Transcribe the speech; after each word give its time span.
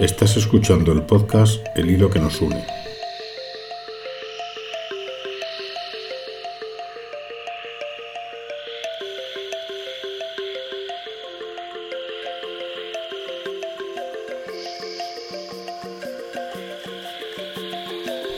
Estás 0.00 0.34
escuchando 0.38 0.92
el 0.92 1.02
podcast 1.02 1.62
El 1.76 1.90
hilo 1.90 2.08
que 2.08 2.18
nos 2.18 2.40
une. 2.40 2.64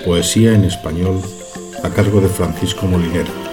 Poesía 0.05 0.55
en 0.55 0.65
español 0.65 1.23
a 1.85 1.91
cargo 1.91 2.21
de 2.21 2.29
Francisco 2.29 2.89
Molinero. 2.89 3.52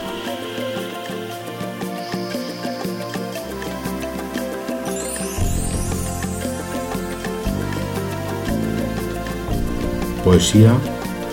Poesía 10.39 10.73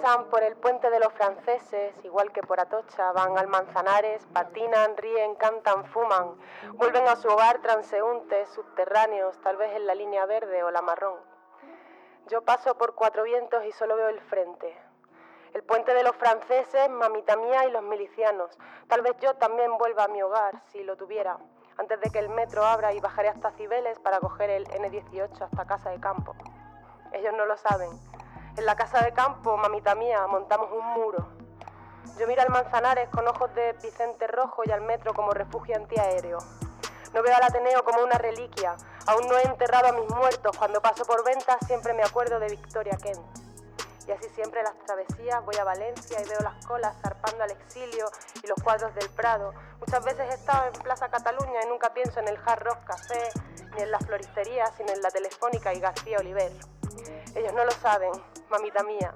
pasan 0.00 0.30
por 0.30 0.42
el 0.42 0.56
puente 0.56 0.88
de 0.88 0.98
los 0.98 1.12
franceses, 1.12 1.94
igual 2.04 2.32
que 2.32 2.42
por 2.42 2.58
Atocha, 2.58 3.12
van 3.12 3.36
al 3.36 3.48
Manzanares, 3.48 4.26
patinan, 4.32 4.96
ríen, 4.96 5.34
cantan, 5.34 5.84
fuman, 5.86 6.36
vuelven 6.74 7.06
a 7.06 7.16
su 7.16 7.28
hogar 7.28 7.60
transeúntes, 7.60 8.48
subterráneos, 8.50 9.38
tal 9.42 9.56
vez 9.56 9.74
en 9.76 9.86
la 9.86 9.94
línea 9.94 10.24
verde 10.24 10.62
o 10.62 10.70
la 10.70 10.80
marrón. 10.80 11.18
Yo 12.28 12.42
paso 12.42 12.76
por 12.76 12.94
cuatro 12.94 13.24
vientos 13.24 13.64
y 13.64 13.72
solo 13.72 13.96
veo 13.96 14.08
el 14.08 14.20
frente. 14.20 14.74
El 15.52 15.64
puente 15.64 15.92
de 15.92 16.02
los 16.02 16.16
franceses, 16.16 16.88
mamita 16.88 17.36
mía 17.36 17.66
y 17.66 17.70
los 17.70 17.82
milicianos. 17.82 18.56
Tal 18.88 19.02
vez 19.02 19.16
yo 19.20 19.34
también 19.34 19.76
vuelva 19.76 20.04
a 20.04 20.08
mi 20.08 20.22
hogar, 20.22 20.62
si 20.72 20.82
lo 20.82 20.96
tuviera, 20.96 21.36
antes 21.76 22.00
de 22.00 22.10
que 22.10 22.20
el 22.20 22.30
metro 22.30 22.64
abra 22.64 22.94
y 22.94 23.00
bajaré 23.00 23.28
hasta 23.28 23.50
Cibeles 23.50 23.98
para 23.98 24.18
coger 24.20 24.48
el 24.48 24.66
N18 24.68 25.42
hasta 25.42 25.66
Casa 25.66 25.90
de 25.90 26.00
Campo. 26.00 26.34
Ellos 27.12 27.34
no 27.34 27.44
lo 27.44 27.56
saben. 27.58 27.90
En 28.60 28.66
la 28.66 28.76
casa 28.76 29.00
de 29.00 29.14
campo, 29.14 29.56
mamita 29.56 29.94
mía, 29.94 30.26
montamos 30.26 30.68
un 30.70 30.86
muro. 30.92 31.26
Yo 32.18 32.26
miro 32.26 32.42
al 32.42 32.50
Manzanares 32.50 33.08
con 33.08 33.26
ojos 33.26 33.54
de 33.54 33.72
Vicente 33.82 34.26
Rojo 34.26 34.60
y 34.66 34.70
al 34.70 34.82
metro 34.82 35.14
como 35.14 35.30
refugio 35.30 35.76
antiaéreo. 35.76 36.36
No 37.14 37.22
veo 37.22 37.34
al 37.34 37.42
Ateneo 37.42 37.82
como 37.84 38.02
una 38.02 38.18
reliquia. 38.18 38.76
Aún 39.06 39.26
no 39.28 39.38
he 39.38 39.44
enterrado 39.44 39.88
a 39.88 39.92
mis 39.92 40.10
muertos. 40.10 40.54
Cuando 40.58 40.82
paso 40.82 41.06
por 41.06 41.24
ventas 41.24 41.56
siempre 41.66 41.94
me 41.94 42.02
acuerdo 42.02 42.38
de 42.38 42.48
Victoria 42.48 42.98
Kent. 43.02 43.24
Y 44.06 44.12
así 44.12 44.28
siempre 44.34 44.62
las 44.62 44.78
travesías 44.84 45.42
voy 45.42 45.56
a 45.56 45.64
Valencia 45.64 46.20
y 46.20 46.28
veo 46.28 46.40
las 46.40 46.66
colas 46.66 46.94
zarpando 47.00 47.42
al 47.42 47.52
exilio 47.52 48.10
y 48.42 48.46
los 48.46 48.62
cuadros 48.62 48.94
del 48.94 49.08
Prado. 49.08 49.54
Muchas 49.78 50.04
veces 50.04 50.30
he 50.30 50.34
estado 50.34 50.66
en 50.66 50.82
Plaza 50.82 51.08
Cataluña 51.08 51.60
y 51.64 51.66
nunca 51.66 51.94
pienso 51.94 52.20
en 52.20 52.28
el 52.28 52.38
Hard 52.44 52.62
Rock 52.62 52.84
Café, 52.84 53.30
ni 53.74 53.84
en 53.84 53.90
la 53.90 53.98
floristería, 54.00 54.66
sino 54.76 54.92
en 54.92 55.00
la 55.00 55.10
Telefónica 55.10 55.72
y 55.72 55.80
García 55.80 56.18
Oliver. 56.18 56.52
Ellos 57.34 57.54
no 57.54 57.64
lo 57.64 57.70
saben, 57.70 58.10
mamita 58.50 58.82
mía. 58.82 59.14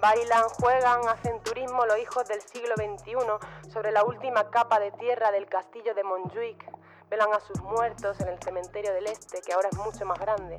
Bailan, 0.00 0.48
juegan, 0.60 1.08
hacen 1.08 1.42
turismo 1.42 1.84
los 1.84 1.98
hijos 1.98 2.26
del 2.28 2.40
siglo 2.40 2.76
XXI 2.76 3.70
sobre 3.72 3.90
la 3.90 4.04
última 4.04 4.48
capa 4.50 4.78
de 4.78 4.92
tierra 4.92 5.32
del 5.32 5.46
castillo 5.46 5.94
de 5.94 6.04
Montjuic. 6.04 6.64
Velan 7.10 7.32
a 7.32 7.40
sus 7.40 7.60
muertos 7.62 8.20
en 8.20 8.28
el 8.28 8.38
cementerio 8.40 8.92
del 8.94 9.08
Este, 9.08 9.40
que 9.40 9.52
ahora 9.52 9.68
es 9.70 9.78
mucho 9.78 10.04
más 10.06 10.20
grande. 10.20 10.58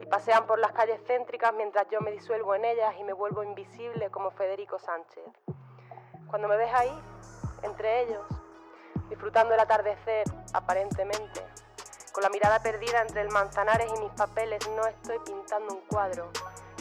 Y 0.00 0.06
pasean 0.06 0.46
por 0.46 0.60
las 0.60 0.72
calles 0.72 1.00
céntricas 1.06 1.52
mientras 1.54 1.88
yo 1.90 2.00
me 2.00 2.12
disuelvo 2.12 2.54
en 2.54 2.64
ellas 2.64 2.94
y 3.00 3.04
me 3.04 3.12
vuelvo 3.12 3.42
invisible 3.42 4.10
como 4.10 4.30
Federico 4.30 4.78
Sánchez. 4.78 5.24
Cuando 6.28 6.46
me 6.46 6.56
ves 6.56 6.72
ahí, 6.72 7.02
entre 7.64 8.02
ellos, 8.02 8.24
disfrutando 9.08 9.54
el 9.54 9.60
atardecer, 9.60 10.24
aparentemente, 10.52 11.42
con 12.12 12.22
la 12.22 12.30
mirada 12.30 12.62
perdida 12.62 13.00
entre 13.00 13.22
el 13.22 13.30
manzanares 13.30 13.90
y 13.96 14.00
mis 14.00 14.12
papeles, 14.12 14.60
no 14.76 14.86
estoy 14.86 15.18
pintando 15.20 15.74
un 15.74 15.80
cuadro. 15.82 16.30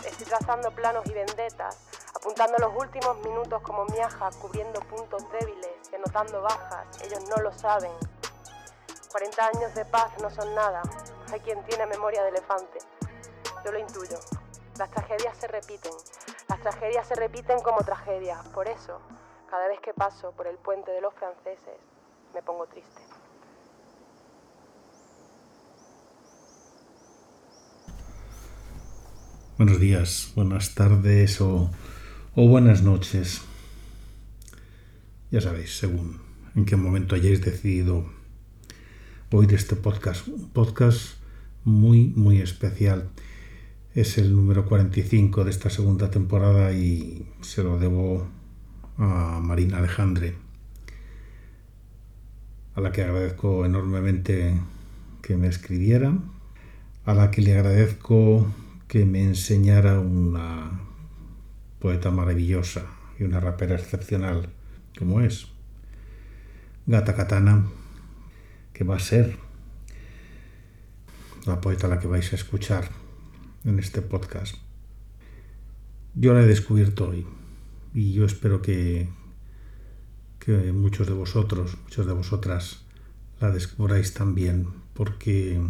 Estoy 0.06 0.26
trazando 0.26 0.72
planos 0.72 1.06
y 1.06 1.14
vendetas, 1.14 1.78
apuntando 2.16 2.58
los 2.60 2.76
últimos 2.76 3.18
minutos 3.20 3.62
como 3.62 3.86
miaja, 3.86 4.30
cubriendo 4.42 4.80
puntos 4.82 5.24
débiles 5.32 5.70
y 5.92 5.96
anotando 5.96 6.42
bajas. 6.42 6.86
Ellos 7.02 7.28
no 7.30 7.38
lo 7.38 7.52
saben. 7.52 7.92
40 9.12 9.48
años 9.48 9.74
de 9.76 9.86
paz 9.86 10.12
no 10.22 10.30
son 10.30 10.54
nada. 10.56 10.82
Hay 11.32 11.40
quien 11.42 11.64
tiene 11.66 11.86
memoria 11.86 12.24
de 12.24 12.30
elefante. 12.30 12.80
Yo 13.64 13.72
lo 13.72 13.80
intuyo. 13.80 14.18
Las 14.78 14.90
tragedias 14.92 15.38
se 15.38 15.48
repiten. 15.48 15.94
Las 16.48 16.60
tragedias 16.62 17.08
se 17.08 17.16
repiten 17.16 17.60
como 17.62 17.80
tragedias. 17.80 18.46
Por 18.50 18.68
eso, 18.68 19.00
cada 19.50 19.68
vez 19.68 19.80
que 19.82 19.94
paso 19.94 20.32
por 20.32 20.48
el 20.48 20.58
puente 20.58 20.92
de 20.92 21.02
los 21.02 21.14
franceses, 21.16 21.78
me 22.34 22.42
pongo 22.42 22.68
triste. 22.68 23.02
Buenos 29.58 29.80
días, 29.80 30.34
buenas 30.36 30.76
tardes 30.76 31.42
o, 31.42 31.72
o, 32.36 32.48
buenas 32.48 32.84
noches. 32.84 33.42
Ya 35.32 35.42
sabéis, 35.42 35.76
según 35.76 36.20
en 36.56 36.66
qué 36.66 36.76
momento 36.76 37.16
hayáis 37.16 37.42
decidido 37.42 38.06
oír 39.32 39.52
este 39.56 39.76
podcast. 39.76 40.28
Un 40.28 40.50
podcast 40.50 41.16
muy, 41.64 42.14
muy 42.16 42.40
especial. 42.40 43.10
Es 43.96 44.20
el 44.20 44.36
número 44.36 44.68
45 44.68 45.44
de 45.44 45.50
esta 45.50 45.72
segunda 45.72 46.12
temporada 46.12 46.72
y 46.74 47.26
se 47.42 47.64
lo 47.64 47.80
debo 47.80 48.28
a 49.00 49.40
Marina 49.42 49.80
Alejandre, 49.80 50.36
a 52.76 52.82
la 52.82 52.92
que 52.92 53.02
agradezco 53.02 53.66
enormemente 53.66 54.54
que 55.24 55.36
me 55.36 55.48
escribiera, 55.48 56.16
a 57.06 57.14
la 57.16 57.32
que 57.32 57.42
le 57.42 57.56
agradezco 57.56 58.46
que 58.88 59.06
me 59.06 59.24
enseñara 59.24 60.00
una 60.00 60.80
poeta 61.80 62.12
maravillosa 62.12 62.86
y 63.20 63.24
una 63.24 63.40
rapera 63.40 63.76
excepcional 63.76 64.50
como 64.98 65.22
es 65.22 65.48
Gata 66.86 67.16
Katana, 67.16 67.68
que 68.74 68.84
va 68.84 68.96
a 68.96 69.00
ser 69.00 69.38
la 71.46 71.60
poeta 71.62 71.88
a 71.88 71.90
la 71.90 72.00
que 72.00 72.08
vais 72.08 72.32
a 72.32 72.36
escuchar 72.36 72.90
en 73.66 73.80
este 73.80 74.02
podcast. 74.02 74.56
Yo 76.16 76.34
la 76.34 76.42
he 76.42 76.48
descubierto 76.48 77.10
hoy 77.10 77.26
y 77.94 78.14
yo 78.14 78.26
espero 78.26 78.62
que, 78.62 79.10
que 80.40 80.72
muchos 80.72 81.08
de 81.08 81.14
vosotros, 81.14 81.78
muchos 81.84 82.06
de 82.06 82.14
vosotras 82.14 82.86
la 83.40 83.52
descubráis 83.52 84.14
también, 84.14 84.68
porque, 84.94 85.62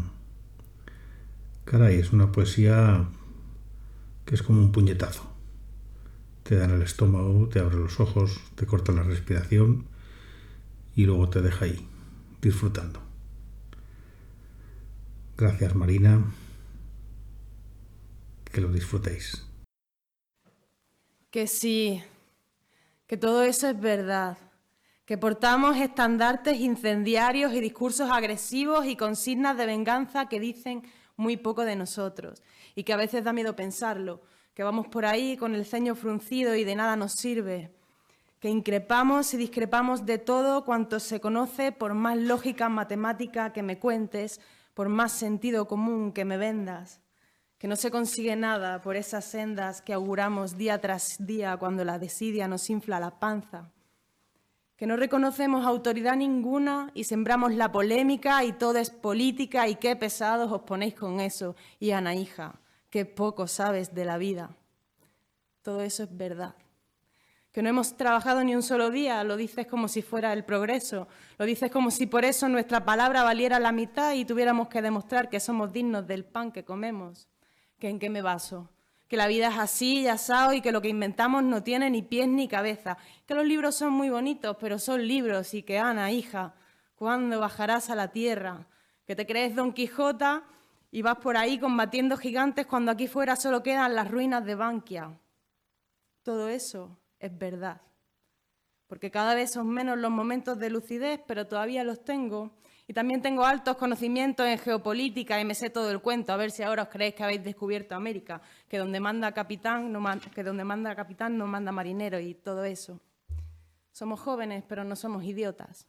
caray, 1.68 2.00
es 2.00 2.14
una 2.14 2.32
poesía 2.32 3.10
que 4.26 4.36
es 4.36 4.42
como 4.42 4.62
un 4.62 4.72
puñetazo. 4.72 5.30
Te 6.44 6.56
da 6.56 6.66
en 6.66 6.72
el 6.72 6.82
estómago, 6.82 7.50
te 7.50 7.60
abre 7.60 7.76
los 7.76 8.00
ojos, 8.00 8.40
te 8.56 8.66
corta 8.66 8.94
la 8.94 9.04
respiración 9.04 9.86
y 10.96 11.06
luego 11.06 11.30
te 11.30 11.42
deja 11.42 11.66
ahí, 11.66 11.86
disfrutando. 12.42 13.02
Gracias 15.38 15.76
Marina, 15.76 16.24
que 18.52 18.62
lo 18.62 18.72
disfrutéis. 18.72 19.46
Que 21.30 21.48
sí, 21.48 22.02
que 23.08 23.18
todo 23.18 23.44
eso 23.44 23.68
es 23.68 23.80
verdad, 23.80 24.38
que 25.06 25.18
portamos 25.18 25.76
estandartes 25.76 26.60
incendiarios 26.60 27.54
y 27.54 27.60
discursos 27.60 28.10
agresivos 28.10 28.86
y 28.86 28.96
consignas 28.96 29.58
de 29.58 29.66
venganza 29.66 30.30
que 30.30 30.40
dicen 30.40 30.84
muy 31.18 31.36
poco 31.36 31.66
de 31.66 31.76
nosotros 31.76 32.42
y 32.76 32.84
que 32.84 32.94
a 32.94 32.98
veces 32.98 33.24
da 33.24 33.34
miedo 33.34 33.56
pensarlo, 33.56 34.22
que 34.54 34.64
vamos 34.64 34.88
por 34.88 35.06
ahí 35.06 35.36
con 35.36 35.54
el 35.54 35.66
ceño 35.66 35.96
fruncido 35.96 36.56
y 36.56 36.64
de 36.64 36.76
nada 36.76 36.96
nos 36.96 37.14
sirve, 37.14 37.76
que 38.40 38.50
increpamos 38.50 39.34
y 39.34 39.38
discrepamos 39.38 40.06
de 40.06 40.20
todo 40.20 40.64
cuanto 40.64 41.00
se 41.00 41.20
conoce 41.20 41.72
por 41.72 41.94
más 41.96 42.18
lógica 42.18 42.70
matemática 42.70 43.52
que 43.52 43.64
me 43.64 43.80
cuentes, 43.80 44.40
por 44.74 44.90
más 44.90 45.12
sentido 45.12 45.68
común 45.68 46.12
que 46.14 46.24
me 46.24 46.38
vendas, 46.38 47.02
que 47.58 47.68
no 47.68 47.76
se 47.76 47.90
consigue 47.92 48.36
nada 48.36 48.82
por 48.82 48.96
esas 48.96 49.26
sendas 49.26 49.82
que 49.82 49.94
auguramos 49.94 50.58
día 50.58 50.80
tras 50.80 51.18
día 51.20 51.58
cuando 51.58 51.84
la 51.84 51.98
desidia 51.98 52.48
nos 52.48 52.70
infla 52.70 53.00
la 53.00 53.20
panza 53.20 53.72
que 54.78 54.86
no 54.86 54.96
reconocemos 54.96 55.66
autoridad 55.66 56.16
ninguna 56.16 56.92
y 56.94 57.06
sembramos 57.06 57.54
la 57.56 57.72
polémica 57.72 58.44
y 58.44 58.54
todo 58.54 58.78
es 58.78 58.92
política 58.92 59.68
y 59.68 59.76
qué 59.76 59.96
pesados 59.96 60.52
os 60.52 60.62
ponéis 60.62 60.94
con 60.94 61.20
eso. 61.20 61.56
Y 61.80 61.92
Ana 61.92 62.14
hija, 62.14 62.60
qué 62.92 63.04
poco 63.04 63.48
sabes 63.48 63.96
de 63.96 64.06
la 64.06 64.20
vida. 64.20 64.56
Todo 65.64 65.82
eso 65.82 66.04
es 66.04 66.16
verdad. 66.16 66.56
Que 67.52 67.64
no 67.64 67.70
hemos 67.70 67.98
trabajado 67.98 68.44
ni 68.44 68.56
un 68.56 68.62
solo 68.62 68.92
día, 68.92 69.24
lo 69.24 69.36
dices 69.36 69.66
como 69.66 69.88
si 69.88 70.04
fuera 70.04 70.32
el 70.32 70.46
progreso, 70.46 71.08
lo 71.40 71.46
dices 71.46 71.72
como 71.72 71.90
si 71.90 72.06
por 72.06 72.24
eso 72.24 72.48
nuestra 72.48 72.86
palabra 72.86 73.24
valiera 73.24 73.60
la 73.60 73.72
mitad 73.72 74.14
y 74.14 74.26
tuviéramos 74.26 74.68
que 74.68 74.84
demostrar 74.84 75.28
que 75.28 75.40
somos 75.40 75.74
dignos 75.74 76.06
del 76.06 76.24
pan 76.24 76.52
que 76.52 76.64
comemos. 76.64 77.28
¿Que 77.80 77.90
en 77.90 77.98
qué 77.98 78.12
me 78.12 78.22
baso? 78.22 78.70
Que 79.08 79.18
la 79.18 79.28
vida 79.28 79.48
es 79.50 79.58
así 79.58 80.02
y 80.02 80.08
asado 80.08 80.54
y 80.54 80.62
que 80.62 80.72
lo 80.72 80.82
que 80.82 80.90
inventamos 80.90 81.44
no 81.44 81.64
tiene 81.64 81.90
ni 81.90 82.02
pies 82.02 82.28
ni 82.28 82.48
cabeza, 82.48 82.98
que 83.26 83.36
los 83.36 83.46
libros 83.46 83.76
son 83.76 83.94
muy 83.94 84.10
bonitos, 84.10 84.58
pero 84.60 84.80
son 84.80 85.08
libros 85.08 85.54
y 85.54 85.64
que 85.64 85.80
Ana, 85.80 86.12
hija, 86.12 86.56
¿cuándo 86.96 87.40
bajarás 87.40 87.90
a 87.90 87.96
la 87.96 88.12
tierra? 88.12 88.68
Que 89.06 89.16
te 89.16 89.26
crees 89.26 89.56
Don 89.56 89.72
Quijota 89.72 90.44
y 90.92 91.02
vas 91.02 91.18
por 91.18 91.38
ahí 91.38 91.60
combatiendo 91.60 92.18
gigantes 92.18 92.66
cuando 92.66 92.92
aquí 92.92 93.08
fuera 93.08 93.36
solo 93.36 93.64
quedan 93.64 93.96
las 93.96 94.12
ruinas 94.12 94.44
de 94.46 94.56
Bankia. 94.56 95.18
Todo 96.24 96.50
eso 96.50 96.98
es 97.20 97.38
verdad, 97.38 97.82
porque 98.88 99.12
cada 99.12 99.34
vez 99.34 99.52
son 99.52 99.70
menos 99.70 99.98
los 99.98 100.12
momentos 100.12 100.60
de 100.60 100.70
lucidez, 100.70 101.22
pero 101.26 101.48
todavía 101.48 101.86
los 101.86 102.04
tengo 102.04 102.52
y 102.88 102.94
también 102.94 103.22
tengo 103.22 103.44
altos 103.44 103.76
conocimientos 103.76 104.48
en 104.48 104.58
geopolítica 104.58 105.40
y 105.42 105.46
me 105.46 105.56
sé 105.56 105.70
todo 105.70 105.92
el 105.92 106.00
cuento. 106.00 106.32
A 106.32 106.38
ver 106.38 106.52
si 106.52 106.64
ahora 106.64 106.84
os 106.84 106.90
creéis 106.90 107.16
que 107.16 107.24
habéis 107.24 107.44
descubierto 107.44 107.96
América, 107.96 108.42
que 108.70 108.78
donde 108.78 109.02
manda 109.02 109.34
capitán 109.34 109.92
no, 109.92 110.02
que 110.34 110.44
donde 110.44 110.64
manda 110.64 110.96
capitán 110.96 111.38
no 111.38 111.48
manda 111.48 111.74
marinero 111.74 112.18
y 112.20 112.34
todo 112.34 112.64
eso. 112.64 113.02
Somos 113.92 114.22
jóvenes, 114.22 114.64
pero 114.68 114.86
no 114.86 114.96
somos 114.96 115.26
idiotas. 115.26 115.86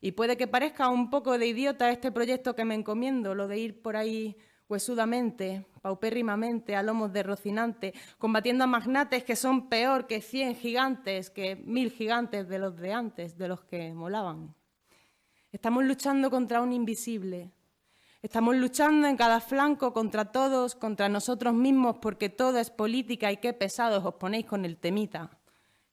Y 0.00 0.12
puede 0.12 0.36
que 0.36 0.48
parezca 0.48 0.88
un 0.88 1.08
poco 1.08 1.38
de 1.38 1.46
idiota 1.46 1.90
este 1.90 2.10
proyecto 2.10 2.56
que 2.56 2.64
me 2.64 2.74
encomiendo, 2.74 3.34
lo 3.34 3.46
de 3.46 3.58
ir 3.58 3.80
por 3.80 3.96
ahí 3.96 4.36
huesudamente, 4.68 5.66
paupérrimamente, 5.82 6.74
a 6.74 6.82
lomos 6.82 7.12
de 7.12 7.22
Rocinante, 7.22 7.94
combatiendo 8.18 8.64
a 8.64 8.66
magnates 8.66 9.22
que 9.22 9.36
son 9.36 9.68
peor 9.68 10.08
que 10.08 10.20
cien 10.20 10.56
gigantes, 10.56 11.30
que 11.30 11.54
mil 11.54 11.92
gigantes 11.92 12.48
de 12.48 12.58
los 12.58 12.76
de 12.76 12.92
antes, 12.92 13.38
de 13.38 13.48
los 13.48 13.62
que 13.64 13.94
molaban. 13.94 14.54
Estamos 15.54 15.84
luchando 15.84 16.32
contra 16.32 16.60
un 16.60 16.72
invisible. 16.72 17.52
Estamos 18.22 18.56
luchando 18.56 19.06
en 19.06 19.16
cada 19.16 19.38
flanco 19.38 19.92
contra 19.92 20.32
todos, 20.32 20.74
contra 20.74 21.08
nosotros 21.08 21.54
mismos, 21.54 21.98
porque 22.02 22.28
todo 22.28 22.58
es 22.58 22.70
política 22.70 23.30
y 23.30 23.36
qué 23.36 23.52
pesados 23.52 24.04
os 24.04 24.14
ponéis 24.14 24.46
con 24.46 24.64
el 24.64 24.76
temita. 24.76 25.30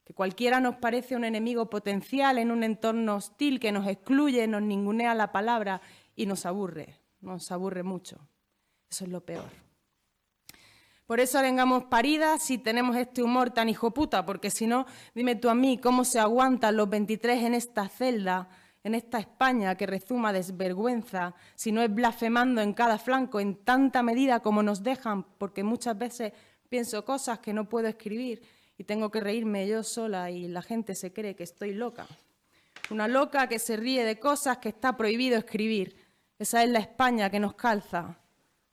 Que 0.04 0.16
cualquiera 0.16 0.60
nos 0.60 0.78
parece 0.78 1.16
un 1.16 1.26
enemigo 1.26 1.70
potencial 1.70 2.40
en 2.40 2.50
un 2.50 2.64
entorno 2.64 3.18
hostil 3.18 3.60
que 3.60 3.72
nos 3.72 3.86
excluye, 3.86 4.48
nos 4.48 4.64
ningunea 4.64 5.14
la 5.14 5.32
palabra 5.32 5.84
y 6.16 6.26
nos 6.26 6.48
aburre, 6.48 7.00
nos 7.20 7.52
aburre 7.52 7.84
mucho. 7.84 8.18
Eso 8.90 9.04
es 9.04 9.12
lo 9.12 9.24
peor. 9.24 9.52
Por 11.06 11.20
eso 11.20 11.38
arengamos 11.38 11.84
paridas 11.84 12.42
si 12.42 12.58
tenemos 12.58 12.96
este 12.96 13.22
humor 13.22 13.52
tan 13.52 13.70
hijo 13.70 13.92
puta, 13.92 14.26
porque 14.26 14.50
si 14.50 14.66
no, 14.66 14.88
dime 15.14 15.36
tú 15.36 15.50
a 15.50 15.54
mí 15.54 15.78
cómo 15.78 16.04
se 16.04 16.20
aguantan 16.20 16.78
los 16.78 16.90
23 16.90 17.44
en 17.44 17.54
esta 17.54 17.88
celda 17.90 18.50
en 18.84 18.96
esta 18.96 19.20
España 19.20 19.76
que 19.76 19.86
rezuma 19.86 20.34
desvergüenza, 20.34 21.36
si 21.56 21.72
no 21.72 21.82
es 21.82 21.94
blasfemando 21.94 22.62
en 22.62 22.74
cada 22.74 22.98
flanco 22.98 23.40
en 23.40 23.56
tanta 23.64 24.02
medida 24.02 24.40
como 24.40 24.64
nos 24.64 24.84
dejan, 24.84 25.24
porque 25.38 25.64
muchas 25.64 25.98
veces 25.98 26.34
pienso 26.70 27.06
cosas 27.06 27.40
que 27.40 27.54
no 27.54 27.70
puedo 27.70 27.88
escribir 27.88 28.42
y 28.78 28.84
tengo 28.84 29.12
que 29.12 29.22
reírme 29.22 29.68
yo 29.68 29.84
sola 29.84 30.32
y 30.32 30.48
la 30.48 30.62
gente 30.62 30.96
se 30.96 31.14
cree 31.14 31.36
que 31.36 31.44
estoy 31.44 31.74
loca. 31.74 32.08
Una 32.90 33.08
loca 33.08 33.48
que 33.48 33.60
se 33.60 33.78
ríe 33.78 34.04
de 34.04 34.20
cosas 34.20 34.58
que 34.58 34.70
está 34.70 34.98
prohibido 34.98 35.38
escribir. 35.38 35.96
Esa 36.40 36.64
es 36.64 36.70
la 36.70 36.80
España 36.80 37.30
que 37.30 37.40
nos 37.40 37.54
calza. 37.54 38.18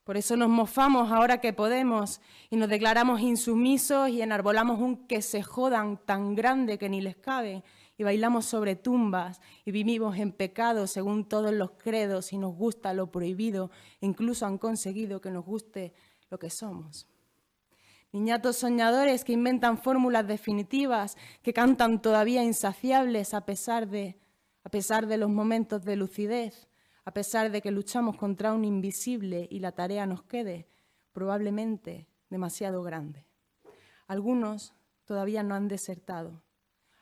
Por 0.04 0.16
eso 0.16 0.36
nos 0.36 0.48
mofamos 0.48 1.12
ahora 1.12 1.38
que 1.38 1.52
podemos 1.52 2.22
y 2.48 2.56
nos 2.56 2.70
declaramos 2.70 3.20
insumisos 3.20 4.08
y 4.08 4.22
enarbolamos 4.22 4.80
un 4.80 5.06
que 5.06 5.20
se 5.20 5.42
jodan 5.42 5.98
tan 5.98 6.34
grande 6.34 6.78
que 6.78 6.88
ni 6.88 7.02
les 7.02 7.16
cabe 7.16 7.62
y 7.98 8.04
bailamos 8.04 8.46
sobre 8.46 8.76
tumbas 8.76 9.40
y 9.64 9.72
vivimos 9.72 10.16
en 10.18 10.30
pecado 10.30 10.86
según 10.86 11.28
todos 11.28 11.52
los 11.52 11.72
credos 11.72 12.32
y 12.32 12.38
nos 12.38 12.54
gusta 12.54 12.94
lo 12.94 13.10
prohibido, 13.10 13.72
incluso 14.00 14.46
han 14.46 14.56
conseguido 14.56 15.20
que 15.20 15.32
nos 15.32 15.44
guste 15.44 15.92
lo 16.30 16.38
que 16.38 16.48
somos. 16.48 17.08
Niñatos 18.12 18.56
soñadores 18.56 19.24
que 19.24 19.32
inventan 19.32 19.78
fórmulas 19.78 20.26
definitivas, 20.26 21.16
que 21.42 21.52
cantan 21.52 22.00
todavía 22.00 22.44
insaciables 22.44 23.34
a 23.34 23.44
pesar 23.44 23.88
de, 23.88 24.16
a 24.62 24.70
pesar 24.70 25.08
de 25.08 25.18
los 25.18 25.28
momentos 25.28 25.84
de 25.84 25.96
lucidez, 25.96 26.68
a 27.04 27.12
pesar 27.12 27.50
de 27.50 27.60
que 27.60 27.72
luchamos 27.72 28.16
contra 28.16 28.54
un 28.54 28.64
invisible 28.64 29.48
y 29.50 29.58
la 29.58 29.72
tarea 29.72 30.06
nos 30.06 30.22
quede 30.22 30.68
probablemente 31.12 32.06
demasiado 32.30 32.82
grande. 32.84 33.26
Algunos 34.06 34.72
todavía 35.04 35.42
no 35.42 35.56
han 35.56 35.66
desertado 35.66 36.42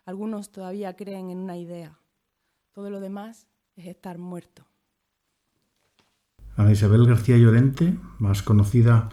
algunos 0.06 0.52
todavía 0.52 0.94
creen 0.94 1.30
en 1.30 1.38
una 1.38 1.58
idea. 1.58 1.98
Todo 2.72 2.90
lo 2.90 3.00
demás 3.00 3.48
es 3.74 3.88
estar 3.88 4.18
muerto. 4.18 4.64
Ana 6.56 6.72
Isabel 6.72 7.06
García 7.06 7.36
Llorente, 7.36 7.98
más 8.18 8.42
conocida 8.42 9.10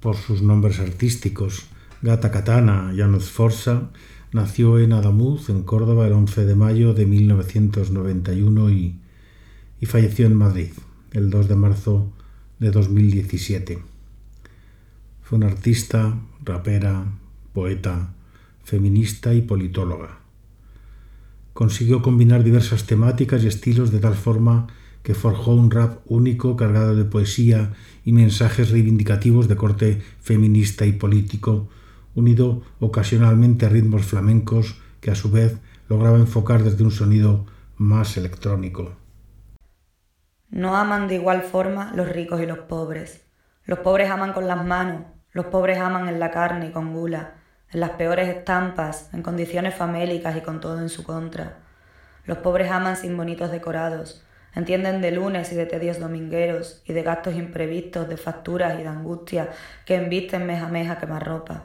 por 0.00 0.16
sus 0.16 0.42
nombres 0.42 0.80
artísticos 0.80 1.68
Gata 2.02 2.32
Katana 2.32 2.92
y 2.92 3.20
Forza, 3.20 3.90
nació 4.32 4.80
en 4.80 4.92
Adamuz, 4.92 5.48
en 5.48 5.62
Córdoba, 5.62 6.06
el 6.06 6.12
11 6.12 6.44
de 6.44 6.56
mayo 6.56 6.92
de 6.92 7.06
1991 7.06 8.70
y, 8.70 9.00
y 9.80 9.86
falleció 9.86 10.26
en 10.26 10.34
Madrid 10.34 10.72
el 11.12 11.30
2 11.30 11.48
de 11.48 11.54
marzo 11.54 12.12
de 12.58 12.72
2017. 12.72 13.78
Fue 15.22 15.38
una 15.38 15.46
artista, 15.46 16.18
rapera, 16.42 17.04
poeta, 17.52 18.12
feminista 18.64 19.32
y 19.34 19.42
politóloga 19.42 20.21
consiguió 21.52 22.02
combinar 22.02 22.44
diversas 22.44 22.84
temáticas 22.84 23.42
y 23.42 23.48
estilos 23.48 23.90
de 23.90 24.00
tal 24.00 24.14
forma 24.14 24.68
que 25.02 25.14
forjó 25.14 25.54
un 25.54 25.70
rap 25.70 26.00
único 26.06 26.56
cargado 26.56 26.94
de 26.94 27.04
poesía 27.04 27.72
y 28.04 28.12
mensajes 28.12 28.70
reivindicativos 28.70 29.48
de 29.48 29.56
corte 29.56 30.02
feminista 30.20 30.86
y 30.86 30.92
político, 30.92 31.68
unido 32.14 32.62
ocasionalmente 32.78 33.66
a 33.66 33.68
ritmos 33.68 34.04
flamencos 34.04 34.80
que 35.00 35.10
a 35.10 35.14
su 35.14 35.30
vez 35.30 35.58
lograba 35.88 36.18
enfocar 36.18 36.62
desde 36.62 36.84
un 36.84 36.90
sonido 36.90 37.46
más 37.76 38.16
electrónico. 38.16 38.92
No 40.50 40.76
aman 40.76 41.08
de 41.08 41.16
igual 41.16 41.42
forma 41.42 41.92
los 41.94 42.08
ricos 42.08 42.40
y 42.40 42.46
los 42.46 42.58
pobres. 42.58 43.22
Los 43.64 43.80
pobres 43.80 44.10
aman 44.10 44.32
con 44.32 44.46
las 44.46 44.64
manos, 44.64 45.04
los 45.32 45.46
pobres 45.46 45.78
aman 45.78 46.08
en 46.08 46.20
la 46.20 46.30
carne 46.30 46.68
y 46.68 46.72
con 46.72 46.92
gula, 46.92 47.41
en 47.72 47.80
las 47.80 47.90
peores 47.90 48.28
estampas, 48.28 49.08
en 49.14 49.22
condiciones 49.22 49.74
famélicas 49.74 50.36
y 50.36 50.42
con 50.42 50.60
todo 50.60 50.78
en 50.78 50.90
su 50.90 51.04
contra. 51.04 51.54
Los 52.24 52.38
pobres 52.38 52.70
aman 52.70 52.96
sin 52.96 53.16
bonitos 53.16 53.50
decorados, 53.50 54.22
entienden 54.54 55.00
de 55.00 55.10
lunes 55.10 55.50
y 55.52 55.54
de 55.54 55.66
tedios 55.66 55.98
domingueros 55.98 56.82
y 56.84 56.92
de 56.92 57.02
gastos 57.02 57.34
imprevistos, 57.34 58.08
de 58.08 58.18
facturas 58.18 58.78
y 58.78 58.82
de 58.82 58.88
angustia 58.88 59.48
que 59.86 59.96
embisten 59.96 60.46
mes 60.46 60.62
a 60.62 60.68
mes 60.68 60.90
a 60.90 60.98
quemar 60.98 61.26
ropa. 61.26 61.64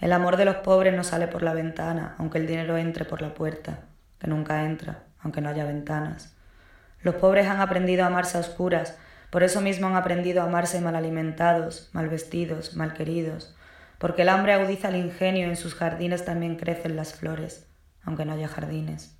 El 0.00 0.12
amor 0.12 0.36
de 0.36 0.44
los 0.44 0.56
pobres 0.56 0.94
no 0.94 1.02
sale 1.02 1.26
por 1.26 1.42
la 1.42 1.54
ventana, 1.54 2.14
aunque 2.18 2.38
el 2.38 2.46
dinero 2.46 2.76
entre 2.76 3.04
por 3.04 3.20
la 3.20 3.34
puerta, 3.34 3.80
que 4.20 4.28
nunca 4.28 4.64
entra, 4.64 5.02
aunque 5.20 5.40
no 5.40 5.48
haya 5.48 5.64
ventanas. 5.64 6.36
Los 7.02 7.16
pobres 7.16 7.48
han 7.48 7.60
aprendido 7.60 8.04
a 8.04 8.06
amarse 8.06 8.38
a 8.38 8.40
oscuras, 8.40 8.96
por 9.30 9.42
eso 9.42 9.60
mismo 9.60 9.88
han 9.88 9.96
aprendido 9.96 10.42
a 10.42 10.44
amarse 10.44 10.80
mal 10.80 10.94
alimentados, 10.94 11.90
mal 11.92 12.08
vestidos, 12.08 12.76
mal 12.76 12.94
queridos, 12.94 13.56
porque 13.98 14.22
el 14.22 14.28
hambre 14.28 14.52
agudiza 14.52 14.88
el 14.88 14.96
ingenio 14.96 15.46
y 15.46 15.50
en 15.50 15.56
sus 15.56 15.74
jardines 15.74 16.24
también 16.24 16.56
crecen 16.56 16.96
las 16.96 17.14
flores, 17.14 17.66
aunque 18.02 18.24
no 18.24 18.32
haya 18.32 18.48
jardines. 18.48 19.16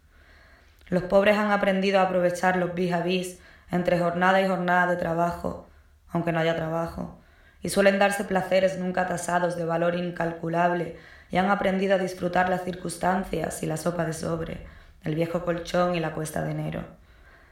Los 0.88 1.02
pobres 1.02 1.36
han 1.36 1.50
aprendido 1.50 1.98
a 1.98 2.02
aprovechar 2.02 2.56
los 2.56 2.74
vis 2.74 2.92
a 2.92 3.00
vis 3.00 3.38
entre 3.70 3.98
jornada 3.98 4.40
y 4.40 4.48
jornada 4.48 4.86
de 4.86 4.96
trabajo, 4.96 5.68
aunque 6.08 6.32
no 6.32 6.40
haya 6.40 6.56
trabajo, 6.56 7.20
y 7.60 7.68
suelen 7.68 7.98
darse 7.98 8.24
placeres 8.24 8.78
nunca 8.78 9.06
tasados 9.06 9.56
de 9.56 9.64
valor 9.64 9.96
incalculable 9.96 10.96
y 11.30 11.36
han 11.36 11.50
aprendido 11.50 11.96
a 11.96 11.98
disfrutar 11.98 12.48
las 12.48 12.64
circunstancias 12.64 13.62
y 13.62 13.66
la 13.66 13.76
sopa 13.76 14.04
de 14.04 14.12
sobre, 14.12 14.66
el 15.02 15.14
viejo 15.14 15.44
colchón 15.44 15.94
y 15.94 16.00
la 16.00 16.12
cuesta 16.12 16.42
de 16.42 16.52
enero. 16.52 16.84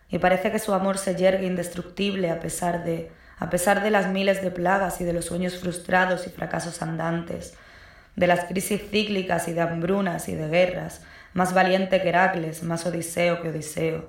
Y 0.09 0.19
parece 0.19 0.53
que 0.53 0.59
su 0.59 0.73
amor 0.73 0.99
se 0.99 1.17
yergue 1.17 1.47
indestructible 1.47 2.31
a 2.31 2.41
pesar 2.41 2.85
de 2.85 3.11
a 3.37 3.51
pesar 3.51 3.83
de 3.83 3.91
las 3.91 4.09
miles 4.09 4.43
de 4.43 4.51
plagas 4.51 5.01
y 5.01 5.05
de 5.05 5.13
los 5.13 5.27
sueños 5.27 5.57
frustrados 5.59 6.27
y 6.27 6.31
fracasos 6.31 6.83
andantes, 6.83 7.55
de 8.17 8.27
las 8.27 8.45
crisis 8.45 8.81
cíclicas 8.91 9.49
y 9.49 9.53
de 9.53 9.61
hambrunas 9.61 10.29
y 10.29 10.35
de 10.35 10.49
guerras, 10.49 11.03
más 11.35 11.53
valiente 11.53 12.01
que 12.01 12.09
Heracles, 12.09 12.63
más 12.63 12.87
Odiseo 12.87 13.43
que 13.43 13.51
Odiseo. 13.51 14.09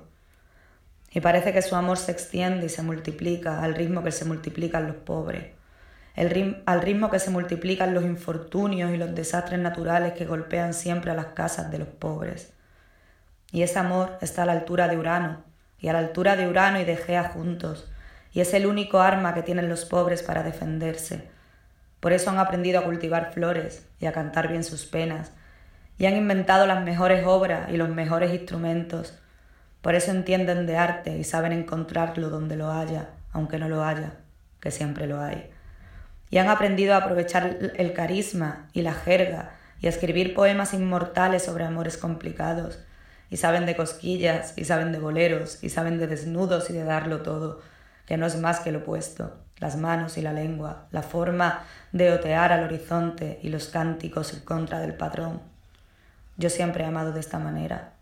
Y 1.10 1.20
parece 1.20 1.52
que 1.52 1.62
su 1.62 1.76
amor 1.76 1.98
se 1.98 2.12
extiende 2.12 2.66
y 2.66 2.68
se 2.68 2.82
multiplica 2.82 3.62
al 3.62 3.74
ritmo 3.74 4.02
que 4.02 4.12
se 4.12 4.24
multiplican 4.24 4.86
los 4.86 4.96
pobres 4.96 5.58
al 6.66 6.82
ritmo 6.82 7.10
que 7.10 7.20
se 7.20 7.30
multiplican 7.30 7.94
los 7.94 8.02
infortunios 8.02 8.90
y 8.92 8.96
los 8.96 9.14
desastres 9.14 9.60
naturales 9.60 10.14
que 10.14 10.24
golpean 10.24 10.74
siempre 10.74 11.12
a 11.12 11.14
las 11.14 11.26
casas 11.26 11.70
de 11.70 11.78
los 11.78 11.88
pobres. 11.88 12.52
Y 13.52 13.62
ese 13.62 13.78
amor 13.78 14.18
está 14.20 14.42
a 14.42 14.46
la 14.46 14.52
altura 14.52 14.88
de 14.88 14.98
Urano, 14.98 15.44
y 15.78 15.86
a 15.88 15.92
la 15.92 16.00
altura 16.00 16.34
de 16.34 16.48
Urano 16.48 16.80
y 16.80 16.84
de 16.84 16.96
Gea 16.96 17.24
juntos, 17.28 17.88
y 18.32 18.40
es 18.40 18.54
el 18.54 18.66
único 18.66 19.00
arma 19.00 19.34
que 19.34 19.42
tienen 19.42 19.68
los 19.68 19.84
pobres 19.84 20.22
para 20.22 20.42
defenderse. 20.42 21.28
Por 22.00 22.12
eso 22.12 22.30
han 22.30 22.38
aprendido 22.38 22.80
a 22.80 22.84
cultivar 22.84 23.32
flores 23.32 23.86
y 24.00 24.06
a 24.06 24.12
cantar 24.12 24.48
bien 24.48 24.64
sus 24.64 24.86
penas, 24.86 25.32
y 25.98 26.06
han 26.06 26.16
inventado 26.16 26.66
las 26.66 26.84
mejores 26.84 27.26
obras 27.26 27.70
y 27.70 27.76
los 27.76 27.88
mejores 27.88 28.32
instrumentos. 28.32 29.18
Por 29.82 29.94
eso 29.94 30.10
entienden 30.10 30.66
de 30.66 30.76
arte 30.76 31.18
y 31.18 31.24
saben 31.24 31.52
encontrarlo 31.52 32.30
donde 32.30 32.56
lo 32.56 32.70
haya, 32.70 33.10
aunque 33.32 33.58
no 33.58 33.68
lo 33.68 33.84
haya, 33.84 34.12
que 34.60 34.70
siempre 34.70 35.06
lo 35.06 35.20
hay 35.20 35.50
y 36.30 36.38
han 36.38 36.48
aprendido 36.48 36.94
a 36.94 36.98
aprovechar 36.98 37.72
el 37.76 37.92
carisma 37.92 38.68
y 38.72 38.82
la 38.82 38.92
jerga 38.92 39.52
y 39.80 39.86
a 39.86 39.90
escribir 39.90 40.34
poemas 40.34 40.74
inmortales 40.74 41.44
sobre 41.44 41.64
amores 41.64 41.96
complicados, 41.96 42.80
y 43.30 43.36
saben 43.36 43.64
de 43.66 43.76
cosquillas, 43.76 44.54
y 44.56 44.64
saben 44.64 44.90
de 44.90 44.98
boleros, 44.98 45.62
y 45.62 45.68
saben 45.68 45.98
de 45.98 46.08
desnudos 46.08 46.68
y 46.70 46.72
de 46.72 46.82
darlo 46.82 47.20
todo, 47.20 47.60
que 48.08 48.16
no 48.16 48.24
es 48.24 48.38
más 48.38 48.60
que 48.60 48.72
lo 48.72 48.78
opuesto, 48.78 49.36
las 49.58 49.76
manos 49.76 50.16
y 50.16 50.22
la 50.22 50.32
lengua, 50.32 50.86
la 50.92 51.02
forma 51.02 51.64
de 51.92 52.10
otear 52.10 52.52
al 52.52 52.64
horizonte 52.64 53.38
y 53.42 53.50
los 53.50 53.68
cánticos 53.68 54.32
en 54.32 54.40
contra 54.40 54.80
del 54.80 54.94
patrón. 54.94 55.42
Yo 56.38 56.48
siempre 56.48 56.84
he 56.84 56.86
amado 56.86 57.12
de 57.12 57.20
esta 57.20 57.38
manera. 57.38 57.92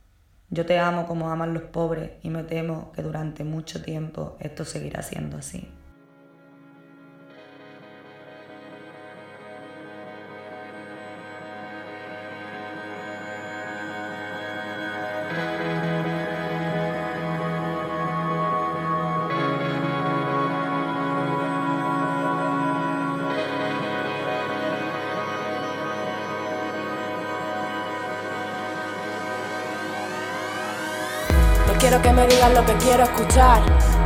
Yo 0.48 0.64
te 0.64 0.78
amo 0.78 1.08
como 1.08 1.32
aman 1.32 1.54
los 1.54 1.64
pobres 1.64 2.12
y 2.22 2.30
me 2.30 2.44
temo 2.44 2.92
que 2.92 3.02
durante 3.02 3.42
mucho 3.42 3.82
tiempo 3.82 4.36
esto 4.38 4.64
seguirá 4.64 5.02
siendo 5.02 5.38
así. 5.38 5.68
Que 32.06 32.12
me 32.12 32.26
digas 32.28 32.52
lo 32.54 32.64
que 32.64 32.74
quiero 32.74 33.02
escuchar. 33.02 33.60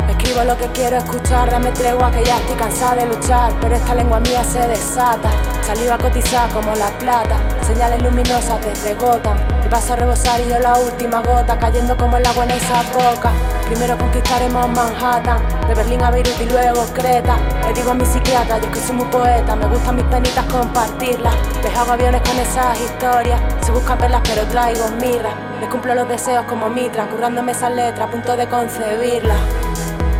Escribo 0.09 0.43
lo 0.43 0.57
que 0.57 0.65
quiero 0.73 0.97
escuchar, 0.97 1.51
dame 1.51 1.71
tregua 1.71 2.09
que 2.11 2.23
ya 2.23 2.37
estoy 2.37 2.55
cansada 2.55 2.95
de 2.95 3.05
luchar. 3.05 3.53
Pero 3.61 3.75
esta 3.75 3.93
lengua 3.93 4.19
mía 4.19 4.43
se 4.43 4.67
desata, 4.67 5.29
saliva 5.61 5.95
a 5.95 5.97
cotizar 5.99 6.49
como 6.49 6.73
la 6.75 6.89
plata. 6.97 7.37
Señales 7.61 8.01
luminosas 8.01 8.59
te 8.61 8.73
regotan 8.89 9.37
y 9.63 9.69
vas 9.69 9.87
a 9.91 9.95
rebosar 9.95 10.41
y 10.41 10.49
yo 10.49 10.57
la 10.57 10.79
última 10.79 11.21
gota 11.21 11.59
cayendo 11.59 11.95
como 11.95 12.17
el 12.17 12.25
agua 12.25 12.45
en 12.45 12.51
esa 12.51 12.81
boca. 12.91 13.31
Primero 13.67 13.95
conquistaremos 13.99 14.67
Manhattan, 14.69 15.39
de 15.67 15.75
Berlín 15.75 16.01
a 16.01 16.09
Beirut 16.09 16.41
y 16.41 16.45
luego 16.45 16.83
Creta. 16.93 17.37
Le 17.67 17.73
digo 17.73 17.91
a 17.91 17.93
mi 17.93 18.05
psiquiatra, 18.05 18.57
yo 18.57 18.71
que 18.71 18.79
soy 18.79 18.95
muy 18.95 19.05
poeta, 19.05 19.55
me 19.55 19.67
gustan 19.67 19.97
mis 19.97 20.05
penitas 20.05 20.45
compartirlas. 20.45 21.35
Les 21.63 21.75
hago 21.77 21.91
aviones 21.91 22.21
con 22.21 22.37
esas 22.39 22.79
historias, 22.81 23.39
se 23.63 23.71
buscan 23.71 23.99
perlas 23.99 24.21
pero 24.25 24.43
traigo 24.47 24.87
mirra. 24.99 25.50
Le 25.61 25.69
cumplo 25.69 25.93
los 25.93 26.09
deseos 26.09 26.43
como 26.45 26.69
mitra, 26.69 27.05
currándome 27.05 27.51
esa 27.51 27.69
letra 27.69 28.05
a 28.05 28.07
punto 28.09 28.35
de 28.35 28.47
concebirla. 28.47 29.35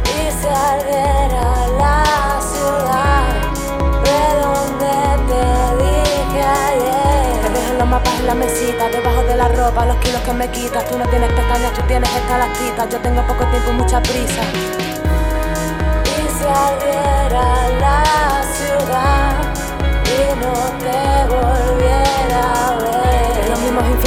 Y 0.06 0.32
se 0.40 0.48
ardiera 0.48 1.68
la 1.80 2.40
ciudad 2.54 3.26
de 4.06 4.22
donde 4.40 4.94
te 5.28 5.44
dije 5.84 6.44
ayer. 6.46 7.42
Te 7.42 7.50
dejo 7.60 7.74
los 7.80 7.88
mapas 7.88 8.20
en 8.20 8.28
la 8.28 8.36
mesita, 8.36 8.88
debajo 8.90 9.24
de 9.24 9.36
la 9.36 9.48
ropa, 9.48 9.84
los 9.88 9.98
kilos 9.98 10.22
que 10.22 10.34
me 10.34 10.48
quitas. 10.52 10.86
Tú 10.86 11.00
no 11.00 11.08
tienes 11.08 11.34
pestañas, 11.34 11.74
tú 11.74 11.82
tienes 11.88 12.10
quitas. 12.10 12.90
Yo 12.90 13.00
tengo 13.00 13.26
poco 13.26 13.44
tiempo 13.46 13.72
y 13.72 13.74
mucha 13.74 14.00
prisa. 14.00 14.44
Y 16.22 16.30
se 16.38 16.48
ardiera 16.48 17.68
la 17.80 18.44
ciudad 18.54 19.34
y 20.06 20.36
no 20.40 20.54
te 20.78 21.02
volviera 21.34 22.68
a 22.68 22.78
ver 22.78 22.91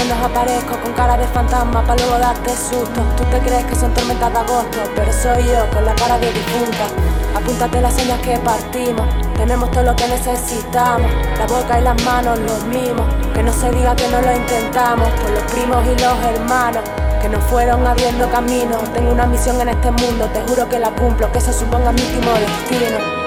infiernos 0.04 0.30
aparezco 0.30 0.78
con 0.80 0.92
cara 0.92 1.16
de 1.16 1.26
fantasma 1.28 1.82
para 1.82 1.96
luego 1.96 2.18
darte 2.18 2.50
susto. 2.50 3.00
Tú 3.16 3.24
te 3.24 3.38
crees 3.40 3.64
que 3.64 3.74
son 3.74 3.92
tormentas 3.94 4.32
de 4.32 4.38
agosto, 4.38 4.78
pero 4.94 5.12
soy 5.12 5.44
yo 5.44 5.70
con 5.72 5.84
la 5.84 5.94
cara 5.94 6.18
de 6.18 6.30
difunta. 6.32 6.86
Apúntate 7.34 7.80
las 7.80 7.94
señas 7.94 8.20
que 8.20 8.38
partimos, 8.38 9.06
tenemos 9.36 9.70
todo 9.70 9.82
lo 9.82 9.96
que 9.96 10.06
necesitamos. 10.08 11.10
La 11.38 11.46
boca 11.46 11.80
y 11.80 11.82
las 11.82 12.02
manos 12.04 12.38
los 12.38 12.64
mismos, 12.64 13.06
que 13.34 13.42
no 13.42 13.52
se 13.52 13.70
diga 13.70 13.96
que 13.96 14.08
no 14.08 14.20
lo 14.20 14.36
intentamos. 14.36 15.08
Por 15.08 15.30
los 15.30 15.42
primos 15.52 15.84
y 15.86 16.00
los 16.00 16.24
hermanos 16.24 16.82
que 17.22 17.28
nos 17.28 17.42
fueron 17.44 17.86
abriendo 17.86 18.28
camino. 18.30 18.76
Tengo 18.92 19.12
una 19.12 19.26
misión 19.26 19.60
en 19.60 19.70
este 19.70 19.90
mundo, 19.90 20.28
te 20.32 20.40
juro 20.42 20.68
que 20.68 20.78
la 20.78 20.90
cumplo, 20.90 21.30
que 21.32 21.38
eso 21.38 21.52
suponga 21.52 21.92
mi 21.92 22.02
último 22.02 22.32
destino. 22.32 23.23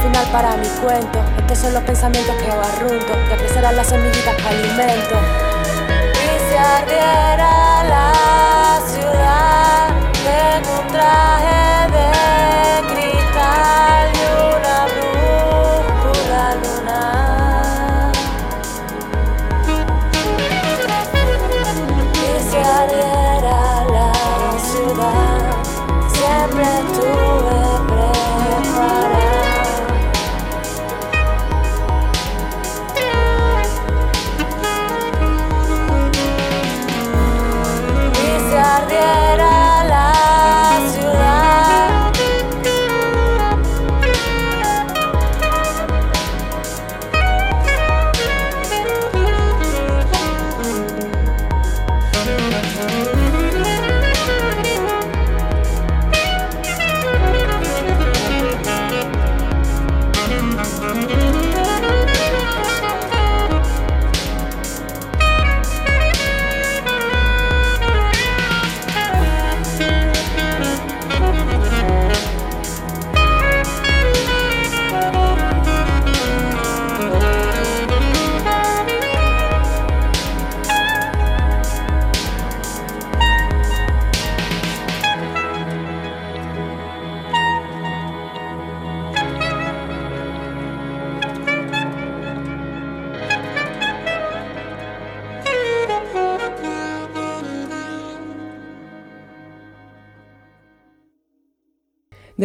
Final 0.00 0.26
para 0.32 0.56
mi 0.56 0.68
cuento. 0.82 1.18
Estos 1.38 1.58
son 1.58 1.74
los 1.74 1.82
pensamientos 1.82 2.34
que 2.36 2.48
barrunto. 2.48 3.12
Que 3.28 3.36
crecerán 3.36 3.76
las 3.76 3.88
semillitas 3.88 4.36
que 4.36 4.48
alimento. 4.48 5.16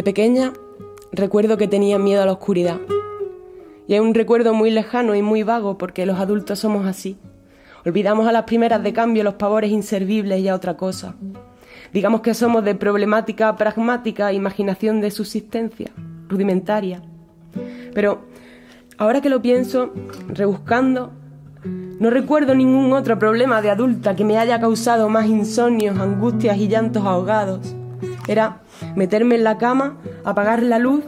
Pequeña 0.05 0.53
recuerdo 1.11 1.57
que 1.57 1.67
tenía 1.67 1.97
miedo 1.97 2.21
a 2.21 2.25
la 2.25 2.31
oscuridad. 2.31 2.79
Y 3.87 3.95
es 3.95 4.01
un 4.01 4.13
recuerdo 4.13 4.53
muy 4.53 4.69
lejano 4.69 5.15
y 5.15 5.21
muy 5.21 5.41
vago 5.43 5.77
porque 5.77 6.05
los 6.05 6.19
adultos 6.19 6.59
somos 6.59 6.85
así. 6.85 7.17
Olvidamos 7.85 8.27
a 8.27 8.31
las 8.31 8.43
primeras 8.43 8.83
de 8.83 8.93
cambio 8.93 9.23
los 9.23 9.33
pavores 9.33 9.71
inservibles 9.71 10.39
y 10.41 10.47
a 10.47 10.55
otra 10.55 10.77
cosa. 10.77 11.15
Digamos 11.91 12.21
que 12.21 12.35
somos 12.35 12.63
de 12.63 12.75
problemática 12.75 13.55
pragmática, 13.55 14.31
imaginación 14.31 15.01
de 15.01 15.09
subsistencia, 15.09 15.91
rudimentaria. 16.29 17.01
Pero 17.93 18.25
ahora 18.97 19.21
que 19.21 19.29
lo 19.29 19.41
pienso, 19.41 19.91
rebuscando, 20.27 21.11
no 21.99 22.11
recuerdo 22.11 22.53
ningún 22.53 22.93
otro 22.93 23.17
problema 23.17 23.61
de 23.61 23.71
adulta 23.71 24.15
que 24.15 24.23
me 24.23 24.37
haya 24.37 24.59
causado 24.59 25.09
más 25.09 25.25
insomnios, 25.25 25.97
angustias 25.97 26.57
y 26.57 26.67
llantos 26.67 27.03
ahogados. 27.03 27.75
Era 28.27 28.61
meterme 28.95 29.35
en 29.35 29.43
la 29.43 29.57
cama, 29.57 29.97
apagar 30.23 30.63
la 30.63 30.79
luz 30.79 31.03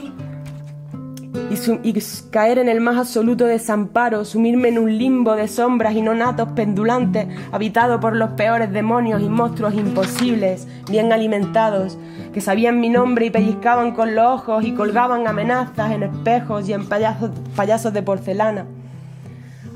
y, 1.83 1.93
caer 2.30 2.58
en 2.60 2.69
el 2.69 2.82
más 2.82 2.97
absoluto 2.97 3.45
desamparo, 3.45 4.25
sumirme 4.25 4.69
en 4.69 4.80
un 4.80 4.97
limbo 4.97 5.36
de 5.36 5.47
sombras 5.47 5.95
y 5.95 6.01
nonatos 6.01 6.49
pendulantes, 6.49 7.27
habitado 7.51 7.99
por 7.99 8.15
los 8.15 8.32
peores 8.32 8.71
demonios 8.71 9.21
y 9.21 9.30
monstruos 9.30 9.73
imposibles, 9.73 10.67
bien 10.89 11.12
alimentados, 11.13 11.97
que 12.34 12.41
sabían 12.41 12.80
mi 12.80 12.89
nombre 12.89 13.27
y 13.27 13.30
pellizcaban 13.30 13.93
con 13.93 14.15
los 14.15 14.25
ojos 14.25 14.63
y 14.65 14.73
colgaban 14.73 15.27
amenazas 15.27 15.91
en 15.91 16.03
espejos 16.03 16.67
y 16.67 16.73
en 16.73 16.88
payasos 16.88 17.93
de 17.93 18.03
porcelana. 18.03 18.65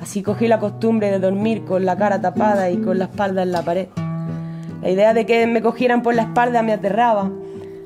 Así 0.02 0.24
cogí 0.24 0.48
la 0.48 0.60
costumbre 0.60 1.12
de 1.12 1.20
dormir 1.20 1.64
con 1.64 1.86
la 1.86 1.96
cara 1.96 2.20
tapada 2.20 2.70
y 2.70 2.78
con 2.78 2.98
la 2.98 3.06
espalda 3.06 3.44
en 3.44 3.52
la 3.52 3.62
pared. 3.62 3.88
La 4.82 4.90
idea 4.90 5.14
de 5.14 5.26
que 5.26 5.46
me 5.48 5.62
cogieran 5.62 6.02
por 6.02 6.16
la 6.16 6.24
espalda 6.24 6.64
me 6.64 6.74
aterraba. 6.74 7.30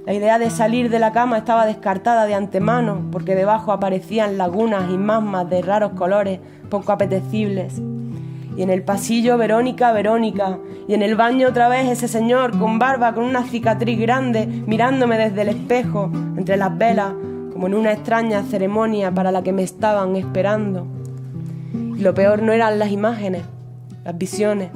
La 0.06 0.14
idea 0.14 0.40
de 0.40 0.50
salir 0.50 0.90
de 0.90 1.00
la 1.00 1.12
cama 1.12 1.38
estaba 1.38 1.66
descartada 1.66 2.26
de 2.26 2.36
antemano 2.36 3.08
porque 3.12 3.36
debajo 3.36 3.72
aparecían 3.72 4.38
lagunas 4.38 4.90
y 4.92 4.98
masmas 4.98 5.50
de 5.50 5.62
raros 5.62 5.92
colores 5.94 6.40
poco 6.70 6.92
apetecibles. 6.92 7.82
Y 8.56 8.62
en 8.62 8.70
el 8.70 8.84
pasillo 8.84 9.38
Verónica, 9.38 9.92
Verónica. 9.92 10.58
Y 10.88 10.94
en 10.94 11.02
el 11.02 11.16
baño 11.16 11.50
otra 11.50 11.68
vez 11.68 11.90
ese 11.90 12.08
señor 12.08 12.58
con 12.58 12.80
barba, 12.80 13.14
con 13.14 13.26
una 13.26 13.44
cicatriz 13.44 14.00
grande, 14.00 14.46
mirándome 14.46 15.18
desde 15.18 15.42
el 15.42 15.50
espejo, 15.50 16.10
entre 16.38 16.56
las 16.56 16.78
velas, 16.78 17.14
como 17.52 17.68
en 17.68 17.74
una 17.74 17.92
extraña 17.92 18.44
ceremonia 18.44 19.12
para 19.12 19.32
la 19.32 19.44
que 19.44 19.52
me 19.52 19.64
estaban 19.64 20.16
esperando. 20.16 20.88
Y 21.74 22.00
lo 22.00 22.14
peor 22.14 22.42
no 22.42 22.54
eran 22.54 22.80
las 22.80 22.92
imágenes, 22.92 23.42
las 24.06 24.18
visiones. 24.18 24.70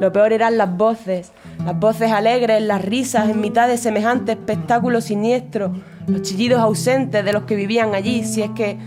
Lo 0.00 0.10
peor 0.12 0.32
eran 0.32 0.58
las 0.58 0.76
voces, 0.76 1.32
las 1.64 1.78
voces 1.78 2.10
alegres, 2.10 2.62
las 2.62 2.84
risas 2.84 3.28
en 3.28 3.40
mitad 3.40 3.68
de 3.68 3.76
semejante 3.76 4.32
espectáculo 4.32 5.00
siniestro, 5.00 5.72
los 6.06 6.22
chillidos 6.22 6.60
ausentes 6.60 7.24
de 7.24 7.32
los 7.32 7.44
que 7.44 7.54
vivían 7.54 7.94
allí, 7.94 8.24
si 8.24 8.42
es 8.42 8.50
que 8.50 8.78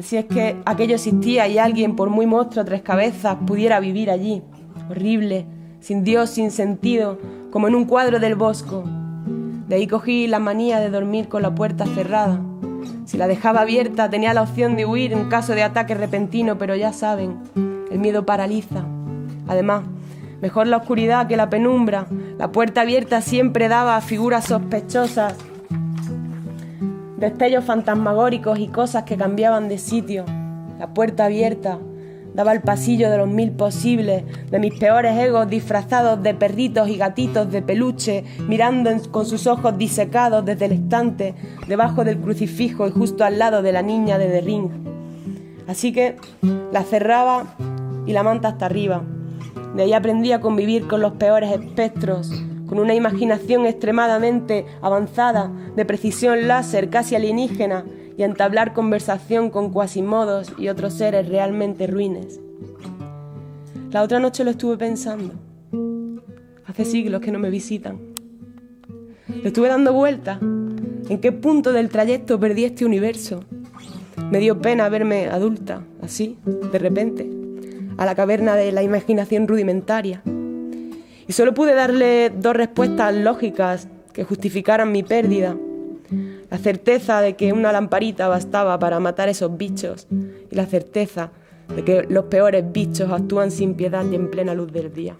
si 0.00 0.16
es 0.16 0.26
que 0.26 0.56
aquello 0.64 0.94
existía 0.94 1.48
y 1.48 1.58
alguien, 1.58 1.96
por 1.96 2.10
muy 2.10 2.26
monstruo 2.26 2.64
tres 2.64 2.82
cabezas, 2.82 3.38
pudiera 3.46 3.80
vivir 3.80 4.10
allí, 4.10 4.42
horrible, 4.90 5.46
sin 5.80 6.04
Dios, 6.04 6.30
sin 6.30 6.50
sentido, 6.50 7.18
como 7.50 7.66
en 7.66 7.74
un 7.74 7.84
cuadro 7.84 8.20
del 8.20 8.34
bosco. 8.34 8.84
De 9.68 9.76
ahí 9.76 9.86
cogí 9.86 10.26
la 10.26 10.38
manía 10.38 10.80
de 10.80 10.90
dormir 10.90 11.28
con 11.28 11.42
la 11.42 11.54
puerta 11.54 11.86
cerrada, 11.86 12.40
si 13.08 13.16
la 13.16 13.26
dejaba 13.26 13.62
abierta 13.62 14.10
tenía 14.10 14.34
la 14.34 14.42
opción 14.42 14.76
de 14.76 14.84
huir 14.84 15.14
en 15.14 15.30
caso 15.30 15.54
de 15.54 15.62
ataque 15.62 15.94
repentino, 15.94 16.58
pero 16.58 16.76
ya 16.76 16.92
saben, 16.92 17.38
el 17.90 17.98
miedo 17.98 18.26
paraliza. 18.26 18.84
Además, 19.46 19.84
mejor 20.40 20.66
la 20.66 20.78
oscuridad 20.78 21.26
que 21.26 21.36
la 21.36 21.50
penumbra. 21.50 22.06
La 22.38 22.52
puerta 22.52 22.82
abierta 22.82 23.20
siempre 23.20 23.68
daba 23.68 23.96
a 23.96 24.00
figuras 24.00 24.46
sospechosas, 24.46 25.34
destellos 27.16 27.64
fantasmagóricos 27.64 28.58
y 28.58 28.68
cosas 28.68 29.04
que 29.04 29.16
cambiaban 29.16 29.68
de 29.68 29.78
sitio. 29.78 30.24
La 30.78 30.94
puerta 30.94 31.24
abierta 31.24 31.78
Daba 32.38 32.52
el 32.52 32.60
pasillo 32.60 33.10
de 33.10 33.18
los 33.18 33.26
mil 33.26 33.50
posibles, 33.50 34.22
de 34.48 34.58
mis 34.60 34.72
peores 34.78 35.18
egos 35.18 35.50
disfrazados 35.50 36.22
de 36.22 36.34
perritos 36.34 36.88
y 36.88 36.96
gatitos 36.96 37.50
de 37.50 37.62
peluche, 37.62 38.22
mirando 38.46 38.92
con 39.10 39.26
sus 39.26 39.48
ojos 39.48 39.76
disecados 39.76 40.44
desde 40.44 40.66
el 40.66 40.72
estante, 40.72 41.34
debajo 41.66 42.04
del 42.04 42.18
crucifijo 42.20 42.86
y 42.86 42.92
justo 42.92 43.24
al 43.24 43.40
lado 43.40 43.60
de 43.60 43.72
la 43.72 43.82
niña 43.82 44.18
de 44.18 44.28
The. 44.28 44.68
Así 45.66 45.92
que 45.92 46.14
la 46.70 46.84
cerraba 46.84 47.56
y 48.06 48.12
la 48.12 48.22
manta 48.22 48.50
hasta 48.50 48.66
arriba. 48.66 49.02
De 49.74 49.82
ahí 49.82 49.92
aprendí 49.92 50.32
a 50.32 50.40
convivir 50.40 50.86
con 50.86 51.00
los 51.00 51.12
peores 51.12 51.52
espectros, 51.52 52.30
con 52.66 52.78
una 52.78 52.94
imaginación 52.94 53.66
extremadamente 53.66 54.66
avanzada, 54.82 55.50
de 55.76 55.84
precisión 55.84 56.48
láser 56.48 56.90
casi 56.90 57.14
alienígena, 57.14 57.84
y 58.16 58.24
entablar 58.24 58.74
conversación 58.74 59.48
con 59.48 59.70
cuasimodos 59.70 60.52
y 60.58 60.68
otros 60.68 60.94
seres 60.94 61.28
realmente 61.28 61.86
ruines. 61.86 62.40
La 63.92 64.02
otra 64.02 64.18
noche 64.18 64.42
lo 64.42 64.50
estuve 64.50 64.76
pensando. 64.76 65.34
Hace 66.66 66.84
siglos 66.84 67.20
que 67.20 67.30
no 67.30 67.38
me 67.38 67.48
visitan. 67.48 68.00
Le 69.28 69.46
estuve 69.46 69.68
dando 69.68 69.92
vueltas. 69.92 70.40
¿En 70.42 71.20
qué 71.20 71.30
punto 71.30 71.72
del 71.72 71.88
trayecto 71.90 72.40
perdí 72.40 72.64
este 72.64 72.84
universo? 72.84 73.44
Me 74.32 74.40
dio 74.40 74.60
pena 74.60 74.88
verme 74.88 75.28
adulta, 75.28 75.84
así, 76.02 76.38
de 76.44 76.78
repente, 76.78 77.30
a 77.98 78.06
la 78.06 78.14
caverna 78.14 78.56
de 78.56 78.72
la 78.72 78.82
imaginación 78.82 79.46
rudimentaria. 79.46 80.22
Y 80.24 81.32
solo 81.32 81.52
pude 81.52 81.74
darle 81.74 82.30
dos 82.30 82.56
respuestas 82.56 83.14
lógicas 83.14 83.88
que 84.14 84.24
justificaran 84.24 84.90
mi 84.90 85.02
pérdida 85.02 85.54
la 86.50 86.58
certeza 86.58 87.20
de 87.20 87.36
que 87.36 87.52
una 87.52 87.72
lamparita 87.72 88.28
bastaba 88.28 88.78
para 88.78 89.00
matar 89.00 89.28
esos 89.28 89.56
bichos 89.56 90.06
y 90.50 90.54
la 90.54 90.66
certeza 90.66 91.30
de 91.74 91.84
que 91.84 92.06
los 92.08 92.24
peores 92.24 92.64
bichos 92.72 93.10
actúan 93.12 93.50
sin 93.50 93.74
piedad 93.74 94.04
y 94.10 94.14
en 94.14 94.30
plena 94.30 94.54
luz 94.54 94.72
del 94.72 94.92
día. 94.92 95.16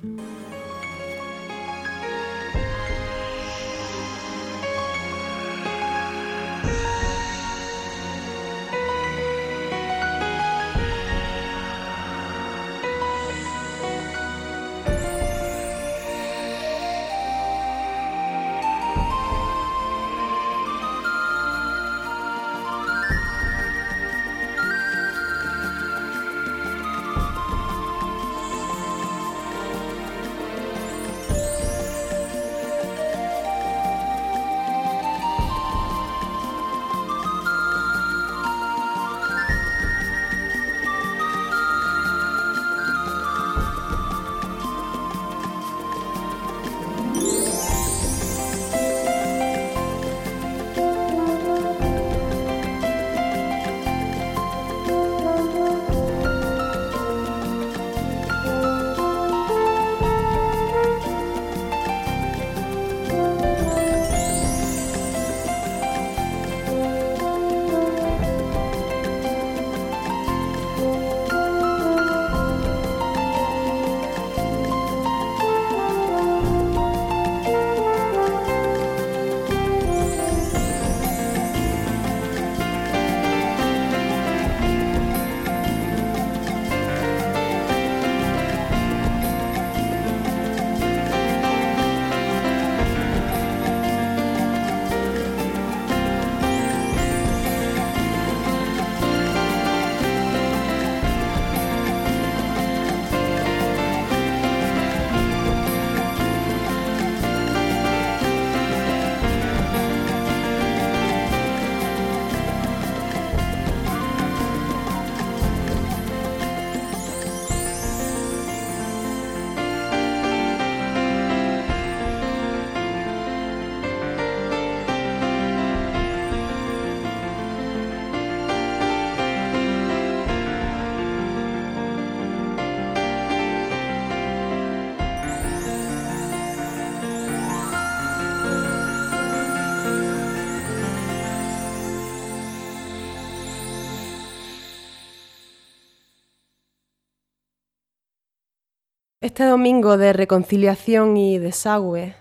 Este 149.28 149.44
domingo 149.44 149.98
de 149.98 150.14
reconciliación 150.14 151.18
y 151.18 151.36
desagüe, 151.36 152.14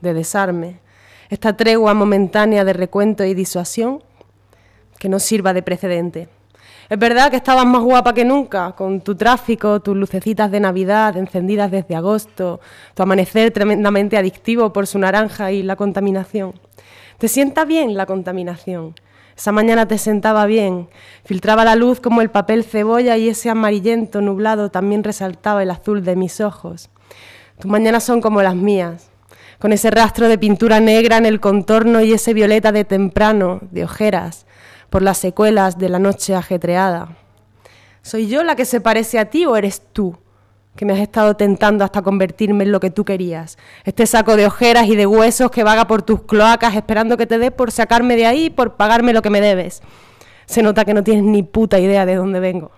de 0.00 0.14
desarme, 0.14 0.78
esta 1.28 1.56
tregua 1.56 1.92
momentánea 1.92 2.64
de 2.64 2.72
recuento 2.72 3.24
y 3.24 3.34
disuasión, 3.34 4.00
que 4.96 5.08
no 5.08 5.18
sirva 5.18 5.54
de 5.54 5.64
precedente. 5.64 6.28
Es 6.88 6.96
verdad 7.00 7.32
que 7.32 7.36
estabas 7.38 7.66
más 7.66 7.82
guapa 7.82 8.14
que 8.14 8.24
nunca, 8.24 8.76
con 8.76 9.00
tu 9.00 9.16
tráfico, 9.16 9.80
tus 9.80 9.96
lucecitas 9.96 10.52
de 10.52 10.60
Navidad 10.60 11.16
encendidas 11.16 11.68
desde 11.68 11.96
agosto, 11.96 12.60
tu 12.94 13.02
amanecer 13.02 13.50
tremendamente 13.50 14.16
adictivo 14.16 14.72
por 14.72 14.86
su 14.86 15.00
naranja 15.00 15.50
y 15.50 15.64
la 15.64 15.74
contaminación. 15.74 16.52
Te 17.18 17.26
sienta 17.26 17.64
bien 17.64 17.96
la 17.96 18.06
contaminación. 18.06 18.94
Esa 19.36 19.52
mañana 19.52 19.86
te 19.88 19.98
sentaba 19.98 20.46
bien, 20.46 20.88
filtraba 21.24 21.64
la 21.64 21.74
luz 21.74 22.00
como 22.00 22.20
el 22.20 22.30
papel 22.30 22.64
cebolla 22.64 23.16
y 23.16 23.28
ese 23.28 23.50
amarillento 23.50 24.20
nublado 24.20 24.70
también 24.70 25.04
resaltaba 25.04 25.62
el 25.62 25.70
azul 25.70 26.04
de 26.04 26.16
mis 26.16 26.40
ojos. 26.40 26.90
Tus 27.58 27.70
mañanas 27.70 28.04
son 28.04 28.20
como 28.20 28.42
las 28.42 28.54
mías, 28.54 29.10
con 29.58 29.72
ese 29.72 29.90
rastro 29.90 30.28
de 30.28 30.38
pintura 30.38 30.80
negra 30.80 31.16
en 31.16 31.26
el 31.26 31.40
contorno 31.40 32.00
y 32.02 32.12
ese 32.12 32.34
violeta 32.34 32.72
de 32.72 32.84
temprano, 32.84 33.60
de 33.70 33.84
ojeras, 33.84 34.46
por 34.90 35.02
las 35.02 35.18
secuelas 35.18 35.78
de 35.78 35.88
la 35.88 35.98
noche 35.98 36.34
ajetreada. 36.34 37.16
¿Soy 38.02 38.26
yo 38.26 38.42
la 38.42 38.56
que 38.56 38.64
se 38.64 38.80
parece 38.80 39.18
a 39.18 39.26
ti 39.26 39.46
o 39.46 39.56
eres 39.56 39.82
tú? 39.92 40.16
Que 40.76 40.84
me 40.84 40.94
has 40.94 41.00
estado 41.00 41.36
tentando 41.36 41.84
hasta 41.84 42.02
convertirme 42.02 42.64
en 42.64 42.72
lo 42.72 42.80
que 42.80 42.90
tú 42.90 43.04
querías. 43.04 43.58
Este 43.84 44.06
saco 44.06 44.36
de 44.36 44.46
ojeras 44.46 44.86
y 44.88 44.96
de 44.96 45.06
huesos 45.06 45.50
que 45.50 45.64
vaga 45.64 45.86
por 45.86 46.02
tus 46.02 46.22
cloacas 46.22 46.74
esperando 46.74 47.16
que 47.16 47.26
te 47.26 47.38
dé 47.38 47.50
por 47.50 47.70
sacarme 47.70 48.16
de 48.16 48.26
ahí 48.26 48.44
y 48.46 48.50
por 48.50 48.76
pagarme 48.76 49.12
lo 49.12 49.22
que 49.22 49.30
me 49.30 49.40
debes. 49.40 49.82
Se 50.46 50.62
nota 50.62 50.84
que 50.84 50.94
no 50.94 51.04
tienes 51.04 51.24
ni 51.24 51.42
puta 51.42 51.78
idea 51.78 52.06
de 52.06 52.14
dónde 52.14 52.40
vengo. 52.40 52.70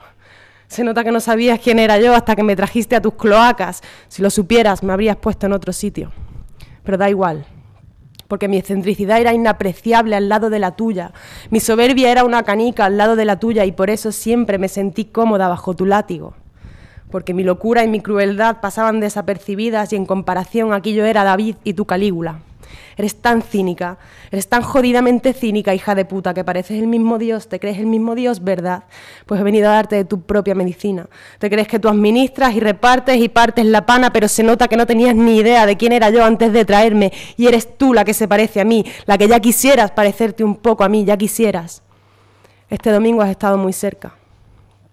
Se 0.66 0.83
nota 0.83 1.04
que 1.04 1.12
no 1.12 1.20
sabías 1.20 1.61
quién 1.61 1.78
era 1.78 1.98
yo 1.98 2.14
hasta 2.14 2.35
que 2.35 2.42
me 2.42 2.57
trajiste 2.57 2.96
a 2.96 3.02
tus 3.02 3.14
cloacas. 3.14 3.83
Si 4.09 4.22
lo 4.22 4.30
supieras, 4.30 4.83
me 4.83 4.92
habrías 4.92 5.16
puesto 5.16 5.46
en 5.46 5.52
otro 5.52 5.72
sitio. 5.72 6.11
Pero 6.83 6.98
da 6.98 7.09
igual, 7.09 7.46
porque 8.28 8.48
mi 8.48 8.57
excentricidad 8.57 9.20
era 9.20 9.33
inapreciable 9.33 10.16
al 10.16 10.28
lado 10.28 10.50
de 10.50 10.59
la 10.59 10.76
tuya, 10.76 11.12
mi 11.50 11.61
soberbia 11.61 12.11
era 12.11 12.24
una 12.24 12.42
canica 12.42 12.87
al 12.87 12.96
lado 12.96 13.16
de 13.16 13.24
la 13.24 13.38
tuya 13.38 13.64
y 13.64 13.72
por 13.72 13.90
eso 13.90 14.12
siempre 14.12 14.59
me 14.59 14.68
sentí 14.68 15.04
cómoda 15.04 15.48
bajo 15.48 15.74
tu 15.74 15.87
látigo, 15.87 16.35
porque 17.11 17.35
mi 17.35 17.45
locura 17.45 17.85
y 17.85 17.88
mi 17.88 18.01
crueldad 18.01 18.61
pasaban 18.61 19.01
desapercibidas 19.01 19.93
y 19.93 19.97
en 19.97 20.07
comparación 20.07 20.73
aquí 20.73 20.95
yo 20.95 21.05
era 21.05 21.25
David 21.25 21.57
y 21.64 21.75
tu 21.75 21.85
Calígula. 21.85 22.40
Eres 22.97 23.17
tan 23.17 23.43
cínica, 23.43 23.99
eres 24.31 24.49
tan 24.49 24.62
jodidamente 24.62 25.33
cínica, 25.33 25.75
hija 25.75 25.95
de 25.97 26.05
puta, 26.05 26.33
que 26.33 26.45
pareces 26.45 26.79
el 26.79 26.87
mismo 26.87 27.19
Dios, 27.19 27.49
te 27.49 27.59
crees 27.59 27.79
el 27.79 27.87
mismo 27.87 28.14
Dios, 28.14 28.45
¿verdad? 28.45 28.85
Pues 29.27 29.40
he 29.40 29.45
venido 29.45 29.69
a 29.69 29.75
darte 29.75 29.97
de 29.97 30.05
tu 30.05 30.21
propia 30.23 30.55
medicina. 30.55 31.09
Te 31.38 31.51
crees 31.51 31.67
que 31.67 31.81
tú 31.81 31.88
administras 31.88 32.55
y 32.55 32.61
repartes 32.61 33.17
y 33.21 33.29
partes 33.29 33.67
la 33.67 33.85
pana, 33.85 34.12
pero 34.12 34.29
se 34.29 34.45
nota 34.45 34.69
que 34.69 34.77
no 34.77 34.87
tenías 34.87 35.17
ni 35.17 35.38
idea 35.38 35.67
de 35.67 35.77
quién 35.77 35.93
era 35.93 36.11
yo 36.11 36.25
antes 36.25 36.53
de 36.53 36.64
traerme, 36.64 37.12
y 37.37 37.49
eres 37.49 37.77
tú 37.77 37.95
la 37.95 38.05
que 38.05 38.14
se 38.14 38.29
parece 38.29 38.61
a 38.61 38.64
mí, 38.64 38.85
la 39.07 39.19
que 39.19 39.27
ya 39.27 39.40
quisieras 39.40 39.90
parecerte 39.90 40.45
un 40.45 40.57
poco 40.57 40.85
a 40.85 40.88
mí, 40.88 41.05
ya 41.05 41.17
quisieras. 41.17 41.83
Este 42.71 42.90
domingo 42.90 43.23
has 43.23 43.31
estado 43.31 43.59
muy 43.59 43.73
cerca, 43.73 44.14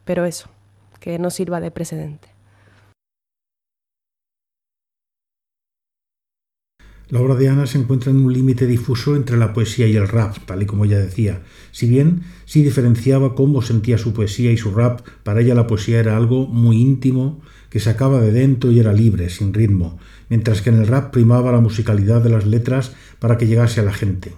pero 0.05 0.25
eso, 0.25 0.49
que 1.01 1.19
no 1.19 1.29
sirva 1.29 1.59
de 1.59 1.71
precedente. 1.71 2.29
La 7.09 7.19
obra 7.19 7.35
de 7.35 7.49
Ana 7.49 7.67
se 7.67 7.77
encuentra 7.77 8.09
en 8.09 8.23
un 8.23 8.31
límite 8.31 8.65
difuso 8.65 9.17
entre 9.17 9.35
la 9.35 9.51
poesía 9.51 9.85
y 9.85 9.97
el 9.97 10.07
rap, 10.07 10.37
tal 10.45 10.63
y 10.63 10.65
como 10.65 10.85
ella 10.85 10.97
decía. 10.97 11.41
Si 11.73 11.85
bien 11.89 12.21
sí 12.45 12.63
diferenciaba 12.63 13.35
cómo 13.35 13.61
sentía 13.61 13.97
su 13.97 14.13
poesía 14.13 14.53
y 14.53 14.57
su 14.57 14.71
rap, 14.71 15.01
para 15.23 15.41
ella 15.41 15.53
la 15.53 15.67
poesía 15.67 15.99
era 15.99 16.15
algo 16.15 16.47
muy 16.47 16.77
íntimo, 16.77 17.41
que 17.69 17.81
sacaba 17.81 18.21
de 18.21 18.31
dentro 18.31 18.71
y 18.71 18.79
era 18.79 18.93
libre, 18.93 19.29
sin 19.29 19.53
ritmo, 19.53 19.99
mientras 20.29 20.61
que 20.61 20.69
en 20.69 20.77
el 20.77 20.87
rap 20.87 21.11
primaba 21.11 21.51
la 21.51 21.59
musicalidad 21.59 22.21
de 22.21 22.29
las 22.29 22.45
letras 22.45 22.93
para 23.19 23.37
que 23.37 23.47
llegase 23.47 23.81
a 23.81 23.83
la 23.83 23.93
gente. 23.93 24.31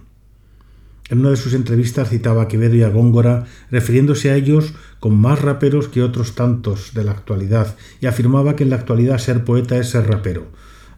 En 1.10 1.20
una 1.20 1.32
de 1.32 1.38
sus 1.38 1.54
entrevistas 1.54 2.10
citaba 2.10 2.44
a 2.44 2.48
Quevedo 2.48 2.76
y 2.76 2.84
a 2.84 2.89
Góngora, 2.89 3.46
refiriéndose 3.72 4.32
a 4.32 4.36
ellos 4.36 4.74
con 5.00 5.20
más 5.20 5.42
raperos 5.42 5.89
que 5.89 6.02
otros 6.02 6.36
tantos 6.36 6.94
de 6.94 7.04
la 7.04 7.12
actualidad, 7.12 7.76
y 8.00 8.08
afirmaba 8.08 8.56
que 8.56 8.63
en 8.63 8.70
la 8.70 8.78
actualidad 8.78 9.18
ser 9.18 9.44
poeta 9.44 9.78
es 9.78 9.89
ser 9.89 10.10
rapero 10.10 10.48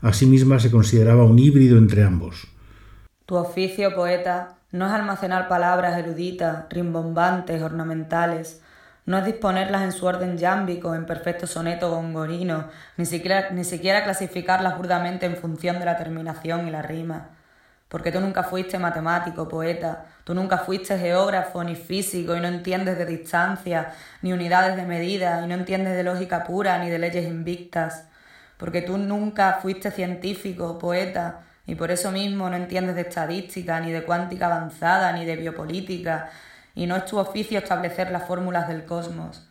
Asimisma 0.06 0.60
se 0.60 0.70
consideraba 0.70 1.24
un 1.24 1.40
híbrido 1.40 1.80
entre 1.80 2.04
ambos. 2.04 2.48
Tu 3.26 3.36
oficio, 3.36 3.96
poeta, 3.96 4.58
no 4.72 4.86
es 4.86 4.92
almacenar 4.92 5.48
palabras 5.48 5.98
eruditas, 5.98 6.66
rimbombantes, 6.70 7.64
ornamentales, 7.64 8.62
no 9.08 9.18
es 9.18 9.26
disponerlas 9.26 9.82
en 9.82 9.92
su 9.92 10.06
orden 10.06 10.38
yámbico, 10.38 10.94
en 10.94 11.08
perfecto 11.08 11.48
soneto 11.48 11.90
gongorino, 11.90 12.66
ni 12.98 13.08
siquiera, 13.08 13.50
ni 13.50 13.64
siquiera 13.64 14.04
clasificarlas 14.04 14.78
burdamente 14.78 15.26
en 15.26 15.38
función 15.38 15.80
de 15.80 15.86
la 15.86 15.98
terminación 15.98 16.68
y 16.68 16.72
la 16.72 16.84
rima. 16.84 17.30
Porque 17.96 18.12
tú 18.12 18.20
nunca 18.20 18.44
fuiste 18.44 18.78
matemático, 18.78 19.48
poeta, 19.48 20.06
tú 20.26 20.34
nunca 20.34 20.58
fuiste 20.58 21.00
geógrafo 21.00 21.64
ni 21.64 21.76
físico 21.76 22.36
y 22.36 22.42
no 22.42 22.50
entiendes 22.50 22.98
de 22.98 23.06
distancia, 23.06 23.94
ni 24.22 24.34
unidades 24.34 24.76
de 24.76 24.84
medida, 24.84 25.42
y 25.42 25.48
no 25.48 25.54
entiendes 25.54 25.96
de 25.96 26.04
lógica 26.04 26.44
pura 26.44 26.78
ni 26.78 26.90
de 26.90 27.00
leyes 27.00 27.26
invictas 27.26 28.06
porque 28.58 28.82
tú 28.82 28.98
nunca 28.98 29.60
fuiste 29.62 29.92
científico, 29.92 30.80
poeta, 30.80 31.42
y 31.66 31.76
por 31.76 31.92
eso 31.92 32.12
mismo 32.12 32.50
no 32.50 32.56
entiendes 32.56 32.96
de 32.96 33.02
estadística, 33.02 33.80
ni 33.80 33.92
de 33.92 34.04
cuántica 34.04 34.46
avanzada, 34.46 35.12
ni 35.12 35.26
de 35.26 35.36
biopolítica, 35.36 36.30
y 36.74 36.86
no 36.86 36.96
es 36.96 37.06
tu 37.06 37.18
oficio 37.18 37.60
establecer 37.60 38.12
las 38.12 38.28
fórmulas 38.28 38.68
del 38.68 38.86
cosmos. 38.86 39.50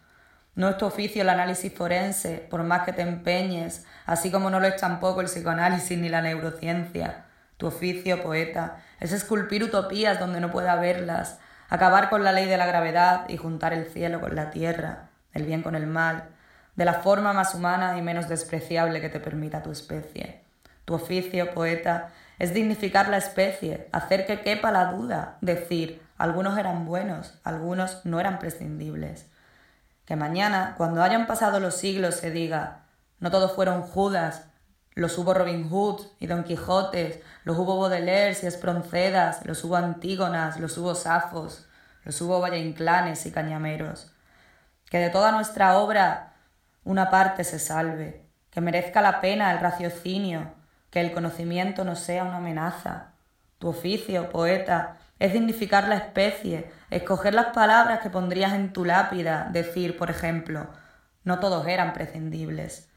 No 0.55 0.69
es 0.69 0.79
tu 0.79 0.87
oficio 0.87 1.23
el 1.23 1.29
análisis 1.29 1.73
forense, 1.75 2.47
por 2.49 2.63
más 2.63 2.85
que 2.85 2.93
te 2.93 3.03
empeñes, 3.03 3.85
así 4.07 4.31
como 4.31 4.51
no 4.51 4.61
lo 4.61 4.69
es 4.69 4.77
tampoco 4.77 5.21
el 5.21 5.27
psicoanálisis 5.27 5.99
ni 5.99 6.09
la 6.09 6.23
neurociencia. 6.23 7.25
Tu 7.57 7.67
oficio, 7.67 8.23
poeta, 8.23 8.79
es 9.01 9.13
esculpir 9.13 9.63
utopías 9.63 10.19
donde 10.19 10.41
no 10.41 10.51
pueda 10.51 10.73
haberlas, 10.73 11.39
acabar 11.69 12.11
con 12.11 12.25
la 12.25 12.33
ley 12.33 12.47
de 12.47 12.57
la 12.57 12.67
gravedad 12.67 13.29
y 13.29 13.37
juntar 13.37 13.73
el 13.73 13.87
cielo 13.87 14.21
con 14.21 14.35
la 14.35 14.51
tierra, 14.51 15.11
el 15.33 15.45
bien 15.45 15.63
con 15.63 15.75
el 15.75 15.87
mal, 15.87 16.29
de 16.77 16.85
la 16.85 16.95
forma 16.95 17.33
más 17.33 17.55
humana 17.55 17.97
y 17.97 18.03
menos 18.03 18.29
despreciable 18.29 19.01
que 19.01 19.09
te 19.09 19.21
permita 19.21 19.63
tu 19.63 19.71
especie. 19.71 20.43
Tu 20.85 20.95
oficio, 20.95 21.55
poeta, 21.55 22.11
es 22.39 22.53
dignificar 22.53 23.09
la 23.09 23.17
especie, 23.17 23.89
hacer 23.93 24.27
que 24.27 24.41
quepa 24.41 24.73
la 24.73 24.93
duda, 24.93 25.39
decir, 25.41 26.03
algunos 26.19 26.59
eran 26.59 26.85
buenos, 26.85 27.39
algunos 27.45 28.05
no 28.05 28.21
eran 28.21 28.39
prescindibles. 28.39 29.27
Que 30.05 30.17
mañana, 30.17 30.75
cuando 30.77 31.03
hayan 31.03 31.27
pasado 31.27 31.61
los 31.61 31.77
siglos, 31.77 32.17
se 32.17 32.31
diga, 32.31 32.83
no 33.21 33.31
todos 33.31 33.53
fueron 33.55 33.83
Judas, 33.83 34.49
los 34.95 35.19
hubo 35.19 35.35
Robin 35.35 35.69
Hood 35.69 36.03
y 36.21 36.27
Don 36.27 36.45
Quijote, 36.45 37.23
los 37.45 37.59
hubo 37.59 37.79
Baudelaire 37.79 38.37
y 38.43 38.47
Esproncedas, 38.47 39.45
los 39.45 39.65
hubo 39.65 39.77
Antígonas, 39.77 40.61
los 40.61 40.79
hubo 40.79 40.95
Safos, 40.95 41.67
los 42.05 42.21
hubo 42.21 42.41
Valle 42.41 42.59
Inclanes 42.59 43.27
y 43.27 43.33
Cañameros. 43.33 44.13
Que 44.89 44.99
de 44.99 45.11
toda 45.11 45.33
nuestra 45.33 45.79
obra 45.79 46.35
una 46.85 47.11
parte 47.11 47.43
se 47.43 47.59
salve, 47.59 48.25
que 48.51 48.61
merezca 48.61 49.03
la 49.03 49.21
pena 49.21 49.51
el 49.53 49.61
raciocinio, 49.61 50.53
que 50.91 51.01
el 51.01 51.13
conocimiento 51.13 51.85
no 51.85 51.97
sea 51.97 52.23
una 52.23 52.37
amenaza. 52.37 53.15
Tu 53.59 53.69
oficio, 53.69 54.31
poeta, 54.31 54.99
es 55.19 55.33
dignificar 55.33 55.89
la 55.89 55.97
especie, 55.97 56.71
escoger 56.91 57.35
las 57.35 57.47
palabras 57.47 58.01
que 58.01 58.11
pondrías 58.11 58.53
en 58.53 58.73
tu 58.73 58.85
lápida, 58.85 59.49
decir, 59.51 59.97
por 59.97 60.11
ejemplo, 60.11 60.69
no 61.25 61.41
todos 61.41 61.67
eran 61.67 61.95
prescindibles, 61.95 62.89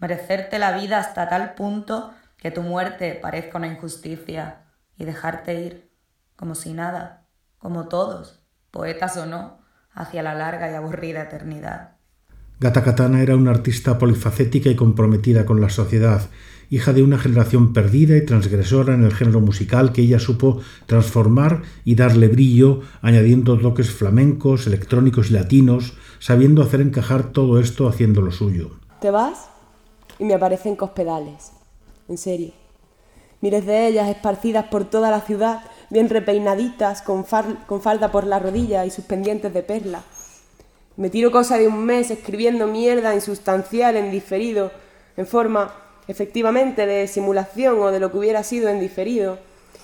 merecerte 0.00 0.58
la 0.58 0.76
vida 0.76 0.98
hasta 0.98 1.28
tal 1.28 1.54
punto 1.54 2.12
que 2.36 2.50
tu 2.50 2.62
muerte 2.62 3.18
parezca 3.22 3.58
una 3.58 3.68
injusticia 3.68 4.62
y 4.96 5.04
dejarte 5.04 5.62
ir, 5.62 5.90
como 6.36 6.54
si 6.54 6.72
nada, 6.72 7.26
como 7.58 7.88
todos, 7.88 8.42
poetas 8.70 9.16
o 9.16 9.26
no, 9.26 9.60
hacia 9.92 10.22
la 10.22 10.34
larga 10.34 10.70
y 10.70 10.74
aburrida 10.74 11.22
eternidad. 11.22 11.96
Gata 12.58 12.82
Katana 12.82 13.22
era 13.22 13.36
una 13.36 13.50
artista 13.50 13.98
polifacética 13.98 14.70
y 14.70 14.76
comprometida 14.76 15.44
con 15.44 15.60
la 15.60 15.68
sociedad, 15.68 16.22
hija 16.70 16.92
de 16.92 17.02
una 17.02 17.18
generación 17.18 17.72
perdida 17.72 18.16
y 18.16 18.24
transgresora 18.24 18.94
en 18.94 19.04
el 19.04 19.12
género 19.12 19.40
musical 19.40 19.92
que 19.92 20.02
ella 20.02 20.18
supo 20.18 20.60
transformar 20.86 21.62
y 21.84 21.96
darle 21.96 22.28
brillo, 22.28 22.80
añadiendo 23.02 23.58
toques 23.58 23.90
flamencos, 23.90 24.66
electrónicos 24.66 25.30
y 25.30 25.34
latinos, 25.34 25.94
sabiendo 26.18 26.62
hacer 26.62 26.80
encajar 26.80 27.32
todo 27.32 27.60
esto 27.60 27.88
haciendo 27.88 28.22
lo 28.22 28.30
suyo. 28.30 28.70
Te 29.00 29.10
vas 29.10 29.51
y 30.22 30.24
me 30.24 30.34
aparecen 30.34 30.76
cospedales, 30.76 31.50
en 32.08 32.16
serio. 32.16 32.52
Miles 33.40 33.66
de 33.66 33.88
ellas 33.88 34.08
esparcidas 34.08 34.66
por 34.66 34.88
toda 34.88 35.10
la 35.10 35.20
ciudad, 35.20 35.62
bien 35.90 36.08
repeinaditas, 36.08 37.02
con, 37.02 37.24
con 37.66 37.82
falda 37.82 38.12
por 38.12 38.24
la 38.24 38.38
rodilla 38.38 38.86
y 38.86 38.90
sus 38.90 39.04
pendientes 39.04 39.52
de 39.52 39.62
perla 39.62 40.02
me 40.96 41.08
tiro 41.08 41.30
cosa 41.30 41.56
de 41.56 41.68
un 41.68 41.84
mes 41.84 42.10
escribiendo 42.10 42.66
mierda 42.66 43.14
insustancial 43.14 43.96
en 43.96 44.10
diferido, 44.10 44.70
en 45.16 45.26
forma 45.26 45.74
efectivamente 46.06 46.86
de 46.86 47.08
simulación 47.08 47.80
o 47.80 47.90
de 47.90 47.98
lo 47.98 48.10
que 48.10 48.18
hubiera 48.18 48.42
sido 48.42 48.68
en 48.68 48.78
diferido, 48.78 49.38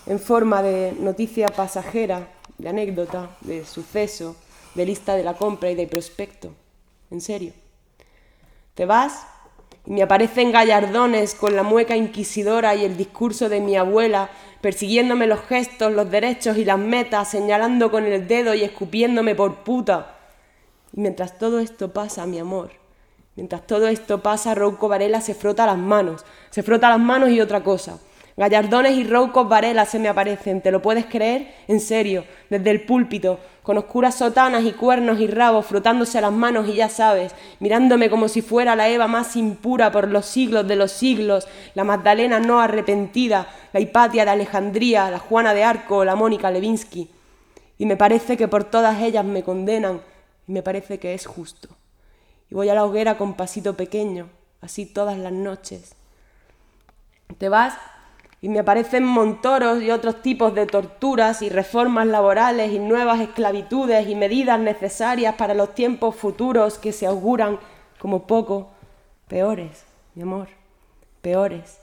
en 0.07 0.19
forma 0.19 0.63
de 0.63 0.93
noticia 0.99 1.49
pasajera, 1.49 2.29
de 2.59 2.69
anécdota, 2.69 3.31
de 3.41 3.65
suceso, 3.65 4.37
de 4.75 4.85
lista 4.85 5.17
de 5.17 5.25
la 5.25 5.35
compra 5.35 5.71
y 5.71 5.75
de 5.75 5.87
prospecto. 5.87 6.53
En 7.11 7.23
serio. 7.23 7.53
Te 8.75 8.85
vas 8.85 9.27
me 9.89 10.03
aparecen 10.03 10.53
gallardones 10.53 11.35
con 11.35 11.57
la 11.57 11.63
mueca 11.63 11.97
inquisidora 11.97 12.75
y 12.75 12.85
el 12.85 12.99
discurso 12.99 13.49
de 13.49 13.61
mi 13.61 13.77
abuela, 13.77 14.29
persiguiéndome 14.61 15.27
los 15.27 15.41
gestos, 15.41 15.93
los 15.93 16.11
derechos 16.11 16.59
y 16.59 16.65
las 16.67 16.79
metas, 16.79 17.31
señalando 17.31 17.91
con 17.91 18.05
el 18.05 18.29
dedo 18.29 18.55
y 18.55 18.65
escupiéndome 18.65 19.35
por 19.35 19.65
puta. 19.65 20.17
Y 20.93 21.01
mientras 21.01 21.39
todo 21.39 21.59
esto 21.59 21.93
pasa, 21.93 22.27
mi 22.27 22.39
amor, 22.39 22.73
mientras 23.35 23.67
todo 23.67 23.89
esto 23.89 24.23
pasa, 24.23 24.55
Rouco 24.55 24.89
Varela 24.89 25.23
se 25.23 25.35
frota 25.35 25.65
las 25.65 25.79
manos, 25.79 26.27
se 26.51 26.63
frota 26.63 26.91
las 26.91 27.01
manos 27.01 27.31
y 27.31 27.41
otra 27.41 27.65
cosa. 27.65 27.99
Gallardones 28.37 28.93
y 28.93 29.05
roucos 29.05 29.49
Varela 29.49 29.85
se 29.85 29.99
me 29.99 30.09
aparecen, 30.09 30.61
¿te 30.61 30.71
lo 30.71 30.81
puedes 30.81 31.07
creer? 31.07 31.55
En 31.67 31.81
serio, 31.81 32.25
desde 32.51 32.71
el 32.71 32.85
púlpito, 32.85 33.41
con 33.69 33.77
oscuras 33.77 34.15
sotanas 34.15 34.65
y 34.65 34.73
cuernos 34.73 35.21
y 35.21 35.27
rabos 35.27 35.67
frotándose 35.67 36.19
las 36.23 36.33
manos 36.33 36.67
y 36.69 36.77
ya 36.77 36.89
sabes, 36.89 37.35
mirándome 37.61 38.09
como 38.09 38.29
si 38.29 38.41
fuera 38.41 38.75
la 38.75 38.89
Eva 38.89 39.09
más 39.09 39.37
impura 39.37 39.93
por 39.93 40.09
los 40.09 40.25
siglos 40.25 40.67
de 40.67 40.75
los 40.75 40.91
siglos, 40.91 41.47
la 41.75 41.85
Magdalena 41.85 42.41
no 42.41 42.61
arrepentida, 42.61 43.47
la 43.75 43.81
Hipatia 43.81 44.25
de 44.25 44.31
Alejandría, 44.31 45.11
la 45.11 45.19
Juana 45.19 45.53
de 45.53 45.65
Arco, 45.65 46.03
la 46.03 46.17
Mónica 46.17 46.51
Levinsky. 46.51 47.11
Y 47.77 47.85
me 47.85 47.99
parece 47.99 48.39
que 48.39 48.49
por 48.49 48.65
todas 48.65 49.03
ellas 49.03 49.27
me 49.27 49.43
condenan, 49.43 50.01
y 50.47 50.53
me 50.53 50.63
parece 50.63 50.99
que 50.99 51.13
es 51.13 51.27
justo. 51.27 51.69
Y 52.51 52.55
voy 52.55 52.71
a 52.71 52.75
la 52.75 52.87
hoguera 52.87 53.19
con 53.19 53.35
pasito 53.35 53.77
pequeño, 53.77 54.31
así 54.63 54.87
todas 54.87 55.19
las 55.19 55.33
noches. 55.33 55.95
Te 57.37 57.51
vas 57.51 57.75
y 58.41 58.49
me 58.49 58.61
aparecen 58.61 59.05
montoros 59.05 59.83
y 59.83 59.91
otros 59.91 60.23
tipos 60.23 60.55
de 60.55 60.67
torturas 60.67 61.43
y 61.43 61.49
reformas 61.49 62.07
laborales 62.07 62.73
y 62.73 62.79
nuevas 62.79 63.21
esclavitudes 63.21 64.09
y 64.09 64.15
medidas 64.15 64.61
necesarias 64.61 65.35
para 65.35 65.55
los 65.55 65.75
tiempos 65.75 66.15
futuros 66.15 66.79
que 66.79 66.93
se 66.93 67.07
auguran 67.07 67.59
como 67.99 68.27
poco 68.27 68.71
peores, 69.27 69.85
mi 70.15 70.23
amor, 70.23 70.49
peores. 71.21 71.81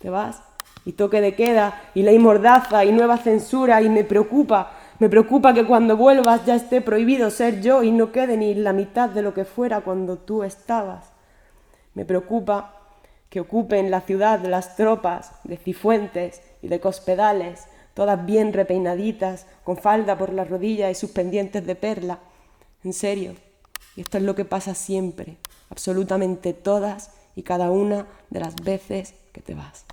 Te 0.00 0.10
vas 0.10 0.42
y 0.84 0.92
toque 0.92 1.20
de 1.20 1.36
queda 1.36 1.80
y 1.94 2.02
ley 2.02 2.18
mordaza 2.18 2.84
y 2.84 2.90
nueva 2.90 3.18
censura 3.18 3.82
y 3.82 3.88
me 3.88 4.02
preocupa, 4.02 4.72
me 4.98 5.08
preocupa 5.08 5.54
que 5.54 5.64
cuando 5.64 5.96
vuelvas 5.96 6.44
ya 6.44 6.56
esté 6.56 6.80
prohibido 6.80 7.30
ser 7.30 7.60
yo 7.60 7.84
y 7.84 7.92
no 7.92 8.10
quede 8.10 8.36
ni 8.36 8.54
la 8.54 8.72
mitad 8.72 9.08
de 9.08 9.22
lo 9.22 9.32
que 9.32 9.44
fuera 9.44 9.82
cuando 9.82 10.16
tú 10.16 10.42
estabas. 10.42 11.12
Me 11.94 12.04
preocupa 12.04 12.81
que 13.32 13.40
ocupen 13.40 13.90
la 13.90 14.02
ciudad 14.02 14.44
las 14.44 14.76
tropas 14.76 15.32
de 15.44 15.56
Cifuentes 15.56 16.42
y 16.60 16.68
de 16.68 16.80
Cospedales, 16.80 17.62
todas 17.94 18.26
bien 18.26 18.52
repeinaditas, 18.52 19.46
con 19.64 19.78
falda 19.78 20.18
por 20.18 20.34
la 20.34 20.44
rodilla 20.44 20.90
y 20.90 20.94
sus 20.94 21.12
pendientes 21.12 21.64
de 21.64 21.74
perla. 21.74 22.18
En 22.84 22.92
serio, 22.92 23.34
y 23.96 24.02
esto 24.02 24.18
es 24.18 24.24
lo 24.24 24.34
que 24.34 24.44
pasa 24.44 24.74
siempre, 24.74 25.38
absolutamente 25.70 26.52
todas 26.52 27.12
y 27.34 27.42
cada 27.42 27.70
una 27.70 28.06
de 28.28 28.40
las 28.40 28.54
veces 28.56 29.14
que 29.32 29.40
te 29.40 29.54
vas. 29.54 29.86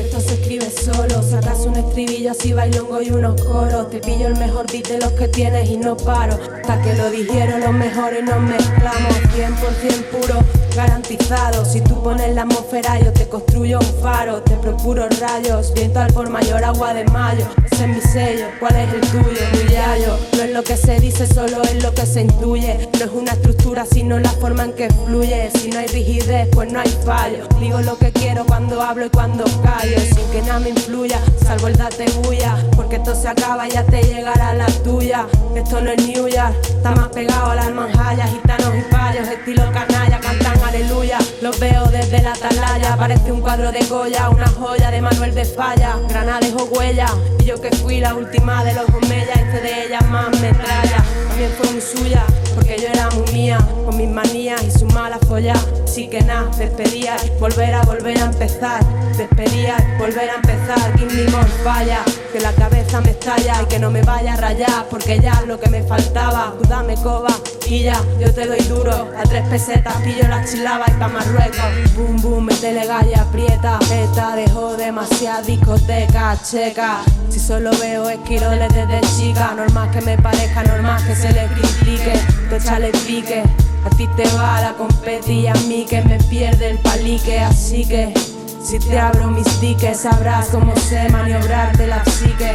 Esto 0.00 0.20
se 0.20 0.34
escribe 0.34 0.70
solo. 0.70 1.22
Sacas 1.22 1.60
un 1.66 1.76
estribillo 1.76 2.32
así 2.32 2.52
bailongo 2.52 3.00
y 3.02 3.10
unos 3.10 3.40
coros. 3.42 3.90
Te 3.90 3.98
pillo 3.98 4.26
el 4.26 4.36
mejor 4.36 4.70
beat 4.70 4.88
de 4.88 4.98
los 4.98 5.12
que 5.12 5.28
tienes 5.28 5.68
y 5.70 5.76
no 5.76 5.96
paro. 5.96 6.38
Hasta 6.56 6.82
que 6.82 6.94
lo 6.94 7.10
dijeron 7.10 7.60
los 7.60 7.72
mejores 7.72 8.24
nos 8.24 8.40
mezclamos. 8.40 9.14
100% 9.36 10.04
puro, 10.10 10.40
garantizado. 10.76 11.64
Si 11.64 11.80
tú 11.80 12.02
pones 12.02 12.34
la 12.34 12.42
atmósfera, 12.42 12.98
yo 13.00 13.12
te 13.12 13.28
construyo 13.28 13.78
un 13.78 14.02
faro. 14.02 14.42
Te 14.42 14.56
procuro 14.56 15.08
rayos, 15.20 15.72
viento 15.74 16.00
al 16.00 16.12
por 16.12 16.28
mayor, 16.28 16.64
agua 16.64 16.94
de 16.94 17.04
mayo. 17.06 17.46
Ese 17.70 17.84
es 17.84 17.88
mi 17.90 18.00
sello, 18.00 18.46
¿cuál 18.60 18.76
es 18.76 18.94
el 18.94 19.00
tuyo? 19.00 19.40
Mi 19.52 19.72
yayo. 19.72 20.18
No 20.36 20.42
es 20.42 20.50
lo 20.52 20.62
que 20.62 20.76
se 20.76 21.00
dice, 21.00 21.26
solo 21.26 21.62
es 21.62 21.82
lo 21.82 21.92
que 21.94 22.06
se 22.06 22.22
intuye. 22.22 22.88
No 22.98 23.04
es 23.04 23.10
una 23.12 23.32
estructura, 23.32 23.86
sino 23.90 24.18
la 24.18 24.30
forma 24.30 24.64
en 24.64 24.72
que 24.72 24.88
fluye. 25.06 25.50
Si 25.58 25.70
no 25.70 25.78
hay 25.78 25.86
rigidez, 25.88 26.48
pues 26.52 26.72
no 26.72 26.80
hay 26.80 26.90
fallo. 27.04 27.46
Digo 27.60 27.80
lo 27.80 27.96
que 27.98 28.12
quiero 28.12 28.44
cuando 28.46 28.80
hablo 28.80 29.06
y 29.06 29.10
cuando 29.10 29.44
callo 29.62 29.83
sin 29.84 30.26
que 30.30 30.40
nada 30.42 30.60
me 30.60 30.70
influya, 30.70 31.20
salvo 31.42 31.68
el 31.68 31.76
date 31.76 32.06
bulla, 32.22 32.56
porque 32.74 32.96
esto 32.96 33.14
se 33.14 33.28
acaba, 33.28 33.68
ya 33.68 33.84
te 33.84 34.02
llegará 34.02 34.54
la 34.54 34.66
tuya. 34.82 35.26
Esto 35.54 35.80
no 35.80 35.90
es 35.90 36.06
New 36.06 36.26
York, 36.26 36.54
está 36.62 36.90
más 36.92 37.08
pegado 37.08 37.50
a 37.50 37.54
las 37.54 37.70
manjallas, 37.70 38.30
gitanos 38.30 38.74
y 38.74 38.80
fallos, 38.90 39.28
estilo 39.28 39.70
canalla, 39.72 40.18
cantan 40.20 40.58
aleluya. 40.62 41.18
Los 41.42 41.58
veo 41.60 41.84
desde 41.86 42.22
la 42.22 42.32
atalaya, 42.32 42.96
parece 42.96 43.30
un 43.30 43.40
cuadro 43.40 43.70
de 43.72 43.84
Goya, 43.84 44.30
una 44.30 44.46
joya 44.48 44.90
de 44.90 45.02
Manuel 45.02 45.34
de 45.34 45.44
Falla, 45.44 45.96
granales 46.08 46.54
o 46.58 46.64
huella. 46.64 47.06
Y 47.40 47.44
yo 47.44 47.60
que 47.60 47.70
fui 47.70 48.00
la 48.00 48.14
última 48.14 48.64
de 48.64 48.74
los 48.74 48.86
Gomellas, 48.86 49.36
hice 49.36 49.60
de 49.60 49.86
ellas 49.86 50.08
más 50.08 50.30
metralla, 50.40 51.04
también 51.34 51.52
fue 51.58 51.68
muy 51.72 51.80
suya 51.80 52.24
porque 52.54 52.76
yo 52.78 52.86
era 52.86 53.10
muy 53.10 53.32
mía, 53.32 53.58
con 53.84 53.96
mis 53.96 54.08
manías 54.08 54.62
y 54.62 54.70
su 54.70 54.86
mala 54.86 55.18
folla. 55.18 55.54
Así 55.82 56.08
que 56.08 56.20
nada, 56.22 56.48
despedía, 56.56 57.16
volver 57.40 57.74
a 57.74 57.82
volver 57.82 58.16
a 58.18 58.26
empezar. 58.26 58.84
Despedía, 59.16 59.76
volver 59.98 60.30
a 60.30 60.34
empezar, 60.36 61.00
mi 61.00 61.30
more 61.30 61.48
falla, 61.62 62.00
que 62.32 62.40
la 62.40 62.52
cabeza 62.52 63.00
me 63.00 63.10
estalla 63.10 63.62
y 63.62 63.66
que 63.66 63.78
no 63.78 63.90
me 63.90 64.02
vaya 64.02 64.34
a 64.34 64.36
rayar, 64.36 64.86
porque 64.90 65.18
ya 65.20 65.42
lo 65.42 65.58
que 65.58 65.68
me 65.68 65.82
faltaba. 65.82 66.54
Dame 66.68 66.94
coba 66.96 67.30
y 67.66 67.82
ya, 67.82 68.00
yo 68.20 68.32
te 68.32 68.46
doy 68.46 68.60
duro. 68.68 69.10
A 69.16 69.22
tres 69.22 69.46
pesetas 69.48 69.96
pillo 70.02 70.28
la 70.28 70.44
chilaba 70.44 70.84
y 70.88 70.92
pa' 70.92 71.08
Marruecos. 71.08 71.94
Boom, 71.96 72.20
boom, 72.22 72.44
metele 72.44 72.86
galla, 72.86 73.22
aprieta. 73.22 73.78
Esta 73.92 74.36
dejó 74.36 74.76
demasiada 74.76 75.42
discoteca 75.42 76.36
checa. 76.42 76.98
Si 77.28 77.40
solo 77.40 77.70
veo 77.80 78.08
esquiroles 78.10 78.72
desde 78.72 79.00
chica, 79.16 79.54
normal 79.54 79.90
que 79.90 80.00
me 80.00 80.16
parezca, 80.18 80.62
normal 80.64 81.04
que 81.06 81.14
se 81.14 81.23
le 81.32 81.46
critique 81.48 82.12
te 82.48 82.56
echale 82.56 82.90
pique. 83.06 83.42
A 83.84 83.90
ti 83.90 84.08
te 84.16 84.24
va 84.36 84.60
la 84.60 84.72
competi 84.74 85.40
y 85.40 85.46
a 85.46 85.54
mí 85.68 85.84
que 85.88 86.00
me 86.02 86.18
pierde 86.18 86.70
el 86.70 86.78
palique. 86.78 87.38
Así 87.40 87.84
que 87.84 88.14
si 88.62 88.78
te 88.78 88.98
abro 88.98 89.28
mis 89.30 89.60
diques, 89.60 90.00
sabrás 90.00 90.48
cómo 90.48 90.74
sé 90.76 91.08
maniobrarte 91.10 91.86
la 91.86 92.02
psique. 92.04 92.54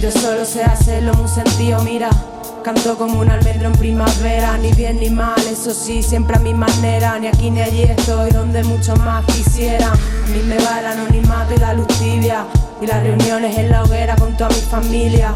Yo 0.00 0.10
solo 0.10 0.44
sé 0.44 0.62
hacerlo 0.62 1.12
en 1.12 1.20
un 1.20 1.28
sentido, 1.28 1.82
mira. 1.82 2.10
Canto 2.62 2.96
como 2.96 3.18
un 3.18 3.28
almendro 3.28 3.66
en 3.66 3.72
primavera, 3.72 4.56
ni 4.56 4.72
bien 4.72 5.00
ni 5.00 5.10
mal, 5.10 5.40
eso 5.50 5.74
sí, 5.74 6.00
siempre 6.00 6.36
a 6.36 6.38
mi 6.38 6.54
manera. 6.54 7.18
Ni 7.18 7.26
aquí 7.26 7.50
ni 7.50 7.60
allí 7.60 7.82
estoy 7.82 8.30
donde 8.30 8.62
muchos 8.62 8.98
más 9.00 9.24
quisieran. 9.26 9.90
A 9.90 10.28
mí 10.28 10.42
me 10.44 10.56
va 10.58 10.78
el 10.78 10.86
anonimato 10.86 11.54
y 11.54 11.58
la 11.58 11.74
luz 11.74 11.88
y 12.00 12.86
las 12.86 13.02
reuniones 13.02 13.58
en 13.58 13.70
la 13.70 13.82
hoguera 13.82 14.16
con 14.16 14.36
toda 14.36 14.50
mi 14.50 14.56
familia. 14.56 15.34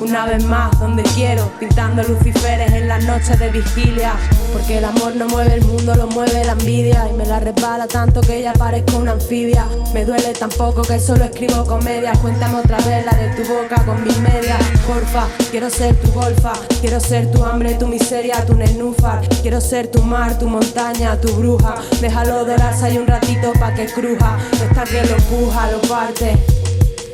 Una 0.00 0.26
vez 0.26 0.44
más, 0.44 0.78
donde 0.78 1.02
quiero, 1.14 1.50
pintando 1.58 2.02
luciferes 2.02 2.70
en 2.72 2.86
las 2.86 3.02
noches 3.04 3.38
de 3.38 3.48
vigilia. 3.50 4.12
Porque 4.52 4.78
el 4.78 4.84
amor 4.84 5.16
no 5.16 5.26
mueve 5.26 5.54
el 5.54 5.64
mundo, 5.64 5.94
lo 5.94 6.06
mueve 6.08 6.44
la 6.44 6.52
envidia. 6.52 7.08
Y 7.10 7.14
me 7.14 7.24
la 7.24 7.40
resbala 7.40 7.86
tanto 7.86 8.20
que 8.20 8.38
ella 8.38 8.52
parezca 8.52 8.96
una 8.96 9.12
anfibia. 9.12 9.66
Me 9.94 10.04
duele 10.04 10.34
tampoco 10.34 10.82
que 10.82 11.00
solo 11.00 11.24
escribo 11.24 11.64
comedias. 11.64 12.18
Cuéntame 12.18 12.56
otra 12.56 12.76
vez 12.78 13.06
la 13.06 13.12
de 13.12 13.30
tu 13.30 13.48
boca 13.50 13.82
con 13.86 14.04
mis 14.04 14.18
medias. 14.18 14.58
Porfa, 14.86 15.26
quiero 15.50 15.70
ser 15.70 15.94
tu 15.96 16.12
golfa. 16.12 16.52
Quiero 16.80 17.00
ser 17.00 17.30
tu 17.30 17.42
hambre, 17.44 17.74
tu 17.74 17.86
miseria, 17.86 18.44
tu 18.44 18.54
nenúfar. 18.54 19.26
Quiero 19.40 19.60
ser 19.62 19.88
tu 19.88 20.02
mar, 20.02 20.38
tu 20.38 20.46
montaña, 20.46 21.18
tu 21.18 21.32
bruja. 21.36 21.74
Déjalo 22.02 22.44
dorarse 22.44 22.84
ahí 22.84 22.98
un 22.98 23.06
ratito 23.06 23.52
pa' 23.58 23.72
que 23.72 23.86
cruja. 23.86 24.36
Esta 24.52 24.84
que 24.84 25.02
lo 25.04 25.16
puja, 25.16 25.70
lo 25.70 25.80
parte. 25.82 26.36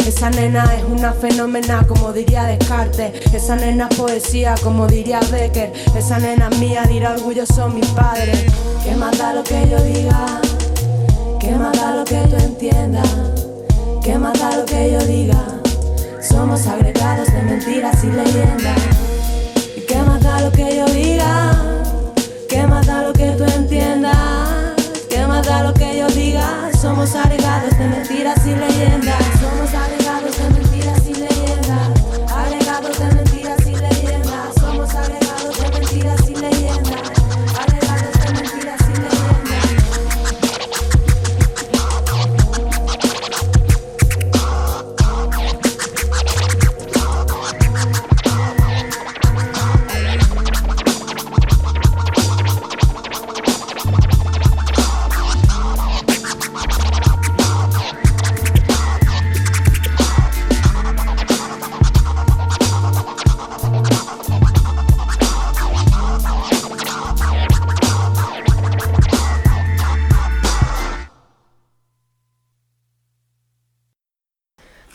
Esa 0.07 0.31
nena 0.31 0.65
es 0.75 0.85
una 0.85 1.13
fenómena, 1.13 1.87
como 1.87 2.13
diría 2.13 2.45
Descartes. 2.45 3.13
Esa 3.33 3.57
nena 3.57 3.89
es 3.91 3.97
poesía, 3.97 4.55
como 4.63 4.87
diría 4.87 5.21
Becker. 5.31 5.73
Esa 5.97 6.19
nena 6.19 6.51
mía, 6.51 6.83
dirá 6.89 7.13
orgulloso 7.13 7.69
mi 7.69 7.83
padre. 7.83 8.33
Que 8.83 8.97
más 8.97 9.17
da 9.19 9.33
lo 9.33 9.45
que 9.45 9.69
yo 9.71 9.81
diga, 9.83 10.41
que 11.39 11.53
más 11.53 11.73
da 11.79 11.97
lo 11.97 12.05
que 12.05 12.17
tú 12.29 12.37
entiendas, 12.37 13.09
que 14.03 14.19
más 14.19 14.39
da 14.39 14.57
lo 14.57 14.65
que 14.65 14.93
yo 14.93 14.99
diga. 15.07 15.45
Somos 16.21 16.67
agregados 16.67 17.33
de 17.33 17.43
mentiras 17.43 18.03
y 18.03 18.09
leyendas. 18.09 18.79
Y 19.77 19.81
que 19.83 19.97
más 20.03 20.21
da 20.23 20.41
lo 20.41 20.51
que 20.51 20.77
yo 20.77 20.87
diga, 20.87 21.53
que 22.49 22.67
más 22.67 22.87
da 22.87 23.03
lo 23.03 23.13
que 23.13 23.31
tú 23.33 23.45
entiendas, 23.45 24.17
que 25.09 25.27
más 25.27 25.47
da 25.47 25.63
lo 25.63 25.75
que 25.75 25.99
yo 25.99 26.09
diga. 26.09 26.71
Somos 26.81 27.15
agregados 27.15 27.77
de 27.79 27.87
mentiras 27.89 28.47
y 28.47 28.55
leyendas. 28.55 29.32
Somos 29.73 29.87
agregados 29.87 30.02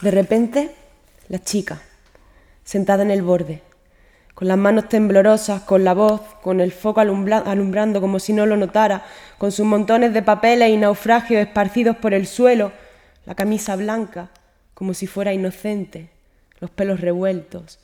De 0.07 0.11
repente, 0.11 0.71
la 1.27 1.39
chica, 1.39 1.81
sentada 2.63 3.03
en 3.03 3.11
el 3.11 3.23
borde, 3.23 3.61
con 4.33 4.47
las 4.47 4.57
manos 4.57 4.87
temblorosas, 4.87 5.63
con 5.63 5.83
la 5.83 5.93
voz, 5.93 6.21
con 6.41 6.61
el 6.61 6.71
foco 6.71 7.01
alumbrando 7.01 7.99
como 7.99 8.17
si 8.17 8.31
no 8.31 8.45
lo 8.45 8.55
notara, 8.55 9.05
con 9.37 9.51
sus 9.51 9.65
montones 9.65 10.13
de 10.13 10.21
papeles 10.21 10.69
y 10.69 10.77
naufragios 10.77 11.41
esparcidos 11.41 11.97
por 11.97 12.13
el 12.13 12.25
suelo, 12.25 12.71
la 13.25 13.35
camisa 13.35 13.75
blanca, 13.75 14.29
como 14.73 14.93
si 14.93 15.07
fuera 15.07 15.33
inocente, 15.33 16.07
los 16.61 16.71
pelos 16.71 17.01
revueltos, 17.01 17.77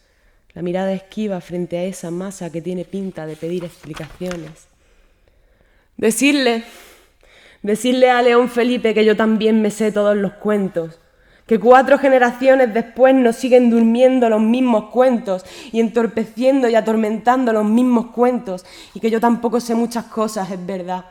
la 0.54 0.62
mirada 0.62 0.94
esquiva 0.94 1.42
frente 1.42 1.78
a 1.78 1.84
esa 1.84 2.10
masa 2.10 2.54
que 2.54 2.62
tiene 2.62 2.86
pinta 2.86 3.26
de 3.26 3.36
pedir 3.36 3.66
explicaciones. 3.66 4.70
Decirle, 5.98 6.64
decirle 7.64 8.12
a 8.12 8.22
León 8.22 8.50
Felipe 8.50 8.94
que 8.94 9.04
yo 9.04 9.18
también 9.18 9.62
me 9.62 9.72
sé 9.72 9.92
todos 9.92 10.16
los 10.16 10.32
cuentos, 10.36 11.02
que 11.46 11.60
cuatro 11.60 11.98
generaciones 11.98 12.74
después 12.74 13.14
nos 13.14 13.36
siguen 13.36 13.70
durmiendo 13.70 14.30
los 14.30 14.42
mismos 14.42 14.86
cuentos 14.92 15.46
y 15.72 15.80
entorpeciendo 15.80 16.70
y 16.70 16.76
atormentando 16.76 17.52
los 17.52 17.66
mismos 17.66 18.08
cuentos, 18.08 18.66
y 18.94 19.00
que 19.00 19.10
yo 19.10 19.20
tampoco 19.20 19.60
sé 19.60 19.76
muchas 19.76 20.06
cosas, 20.06 20.50
es 20.52 20.66
verdad, 20.66 21.06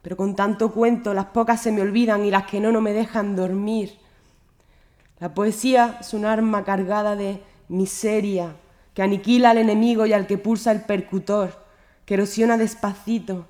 pero 0.00 0.16
con 0.16 0.34
tanto 0.34 0.72
cuento 0.72 1.12
las 1.12 1.26
pocas 1.26 1.60
se 1.60 1.72
me 1.72 1.82
olvidan 1.82 2.24
y 2.24 2.30
las 2.30 2.46
que 2.46 2.60
no 2.60 2.72
no 2.72 2.80
me 2.80 2.92
dejan 2.92 3.36
dormir. 3.36 3.98
La 5.20 5.34
poesía 5.34 5.98
es 6.00 6.14
un 6.14 6.24
arma 6.24 6.64
cargada 6.64 7.14
de 7.16 7.40
miseria 7.68 8.56
que 8.94 9.02
aniquila 9.02 9.50
al 9.50 9.58
enemigo 9.58 10.06
y 10.06 10.12
al 10.12 10.26
que 10.26 10.38
pulsa 10.38 10.72
el 10.72 10.82
percutor, 10.82 11.64
que 12.04 12.14
erosiona 12.14 12.56
despacito. 12.56 13.46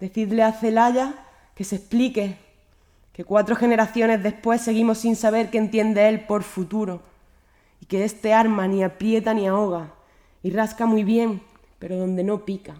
Decidle 0.00 0.42
a 0.42 0.52
Celaya 0.52 1.14
que 1.54 1.64
se 1.64 1.76
explique 1.76 2.36
que 3.16 3.24
cuatro 3.24 3.56
generaciones 3.56 4.22
después 4.22 4.60
seguimos 4.60 4.98
sin 4.98 5.16
saber 5.16 5.48
qué 5.48 5.56
entiende 5.56 6.06
él 6.06 6.26
por 6.26 6.42
futuro, 6.42 7.00
y 7.80 7.86
que 7.86 8.04
este 8.04 8.34
arma 8.34 8.68
ni 8.68 8.84
aprieta 8.84 9.32
ni 9.32 9.46
ahoga, 9.46 9.94
y 10.42 10.50
rasca 10.50 10.84
muy 10.84 11.02
bien, 11.02 11.40
pero 11.78 11.96
donde 11.96 12.22
no 12.22 12.44
pica. 12.44 12.74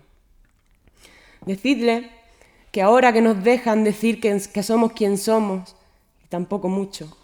Decidle 1.46 2.10
que 2.70 2.82
ahora 2.82 3.14
que 3.14 3.22
nos 3.22 3.42
dejan 3.42 3.82
decir 3.82 4.20
que, 4.20 4.38
que 4.52 4.62
somos 4.62 4.92
quien 4.92 5.16
somos, 5.16 5.74
y 6.22 6.28
tampoco 6.28 6.68
mucho, 6.68 7.16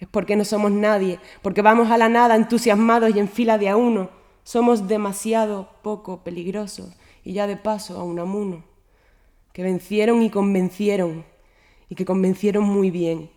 es 0.00 0.08
porque 0.08 0.34
no 0.34 0.44
somos 0.44 0.72
nadie, 0.72 1.20
porque 1.42 1.62
vamos 1.62 1.92
a 1.92 1.96
la 1.96 2.08
nada 2.08 2.34
entusiasmados 2.34 3.14
y 3.14 3.20
en 3.20 3.28
fila 3.28 3.56
de 3.56 3.68
a 3.68 3.76
uno, 3.76 4.10
somos 4.42 4.88
demasiado 4.88 5.68
poco 5.82 6.24
peligrosos, 6.24 6.92
y 7.22 7.34
ya 7.34 7.46
de 7.46 7.56
paso 7.56 8.00
a 8.00 8.02
un 8.02 8.18
amuno, 8.18 8.64
que 9.52 9.62
vencieron 9.62 10.24
y 10.24 10.30
convencieron, 10.30 11.30
y 11.92 11.94
que 11.94 12.06
convencieron 12.06 12.64
muy 12.64 12.90
bien, 12.90 13.28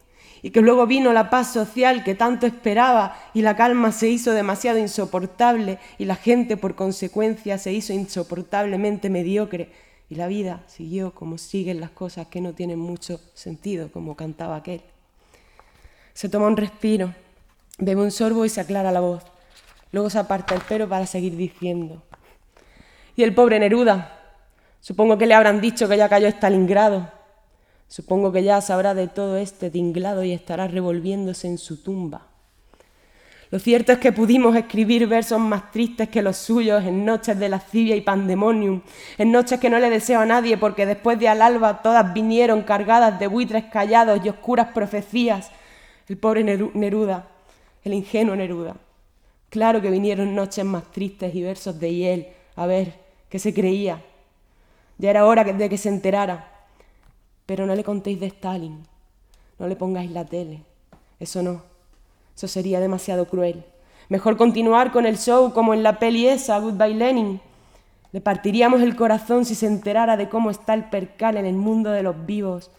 y 0.42 0.52
que 0.52 0.62
luego 0.62 0.88
vino 0.88 1.12
la 1.12 1.30
paz 1.30 1.52
social 1.52 2.06
que 2.06 2.16
tanto 2.16 2.48
esperaba 2.48 3.20
y 3.34 3.42
la 3.42 3.58
calma 3.58 3.92
se 3.92 4.08
hizo 4.08 4.32
demasiado 4.32 4.80
insoportable 4.80 5.78
y 5.98 6.06
la 6.06 6.16
gente 6.16 6.56
por 6.56 6.74
consecuencia 6.74 7.58
se 7.58 7.74
hizo 7.74 7.92
insoportablemente 7.92 9.10
mediocre 9.10 9.74
y 10.10 10.16
la 10.16 10.28
vida 10.28 10.64
siguió 10.68 11.14
como 11.14 11.38
siguen 11.38 11.82
las 11.82 11.90
cosas 11.90 12.28
que 12.28 12.40
no 12.40 12.54
tienen 12.54 12.80
mucho 12.80 13.20
sentido, 13.34 13.92
como 13.92 14.16
cantaba 14.16 14.56
aquel. 14.56 14.80
Se 16.14 16.30
toma 16.30 16.48
un 16.48 16.56
respiro, 16.56 17.14
bebe 17.78 18.04
un 18.04 18.12
sorbo 18.12 18.46
y 18.46 18.50
se 18.50 18.62
aclara 18.62 18.94
la 18.94 19.02
voz. 19.02 19.24
Luego 19.92 20.10
se 20.10 20.20
aparta 20.20 20.56
el 20.56 20.62
pelo 20.62 20.88
para 20.88 21.06
seguir 21.08 21.36
diciendo. 21.36 22.04
Y 23.18 23.24
el 23.24 23.36
pobre 23.36 23.60
Neruda, 23.60 24.18
supongo 24.80 25.18
que 25.18 25.26
le 25.26 25.34
habrán 25.34 25.60
dicho 25.60 25.90
que 25.90 25.98
ya 25.98 26.08
cayó 26.08 26.30
Stalingrado, 26.30 27.15
Supongo 27.88 28.32
que 28.32 28.44
ya 28.44 28.62
sabrá 28.62 28.94
de 28.94 29.08
todo 29.08 29.38
este 29.38 29.70
tinglado 29.70 30.24
y 30.24 30.32
estará 30.32 30.68
revolviéndose 30.68 31.48
en 31.48 31.58
su 31.58 31.82
tumba. 31.82 32.28
Lo 33.52 33.60
cierto 33.60 33.92
es 33.92 34.00
que 34.00 34.12
pudimos 34.12 34.56
escribir 34.56 35.08
versos 35.08 35.40
más 35.40 35.72
tristes 35.72 36.10
que 36.10 36.22
los 36.22 36.36
suyos 36.36 36.84
en 36.84 37.06
noches 37.06 37.38
de 37.38 37.48
lascivia 37.48 37.96
y 37.96 38.02
pandemonium, 38.02 38.82
en 39.18 39.32
noches 39.32 39.60
que 39.60 39.70
no 39.70 39.80
le 39.80 39.90
deseo 39.90 40.20
a 40.20 40.26
nadie 40.26 40.58
porque 40.58 40.86
después 40.86 41.20
de 41.20 41.30
al 41.30 41.42
alba 41.42 41.82
todas 41.82 42.12
vinieron 42.14 42.64
cargadas 42.64 43.20
de 43.20 43.28
buitres 43.28 43.66
callados 43.66 44.20
y 44.24 44.30
oscuras 44.30 44.70
profecías. 44.74 45.52
El 46.10 46.18
pobre 46.18 46.44
Neruda, 46.44 47.28
el 47.84 47.94
ingenuo 47.94 48.36
Neruda. 48.36 48.76
Claro 49.50 49.82
que 49.82 49.90
vinieron 49.92 50.36
noches 50.36 50.66
más 50.66 50.92
tristes 50.92 51.34
y 51.34 51.44
versos 51.44 51.80
de 51.80 51.94
hiel. 51.94 52.28
A 52.56 52.66
ver, 52.66 52.94
¿qué 53.30 53.40
se 53.40 53.54
creía? 53.54 54.02
Ya 54.98 55.12
era 55.12 55.26
hora 55.26 55.44
de 55.44 55.70
que 55.70 55.78
se 55.78 55.90
enterara. 55.90 56.55
Pero 57.46 57.66
no 57.66 57.76
le 57.76 57.84
contéis 57.84 58.20
de 58.20 58.28
Stalin, 58.28 58.84
no 59.60 59.68
le 59.68 59.76
pongáis 59.76 60.12
la 60.12 60.26
tele, 60.26 60.64
eso 61.20 61.44
no, 61.44 61.62
eso 62.36 62.48
sería 62.48 62.80
demasiado 62.80 63.28
cruel. 63.28 63.64
Mejor 64.10 64.38
continuar 64.38 64.92
con 64.92 65.06
el 65.06 65.18
show 65.18 65.54
como 65.54 65.74
en 65.74 65.84
la 65.84 66.00
peli 66.00 66.28
esa, 66.28 66.60
Goodbye 66.60 66.94
Lenin. 66.94 67.40
Le 68.12 68.22
partiríamos 68.22 68.82
el 68.82 68.96
corazón 68.96 69.46
si 69.46 69.56
se 69.56 69.68
enterara 69.68 70.16
de 70.16 70.30
cómo 70.30 70.50
está 70.50 70.74
el 70.74 70.86
percal 70.86 71.38
en 71.38 71.46
el 71.46 71.56
mundo 71.56 71.92
de 71.92 72.04
los 72.04 72.26
vivos, 72.26 72.72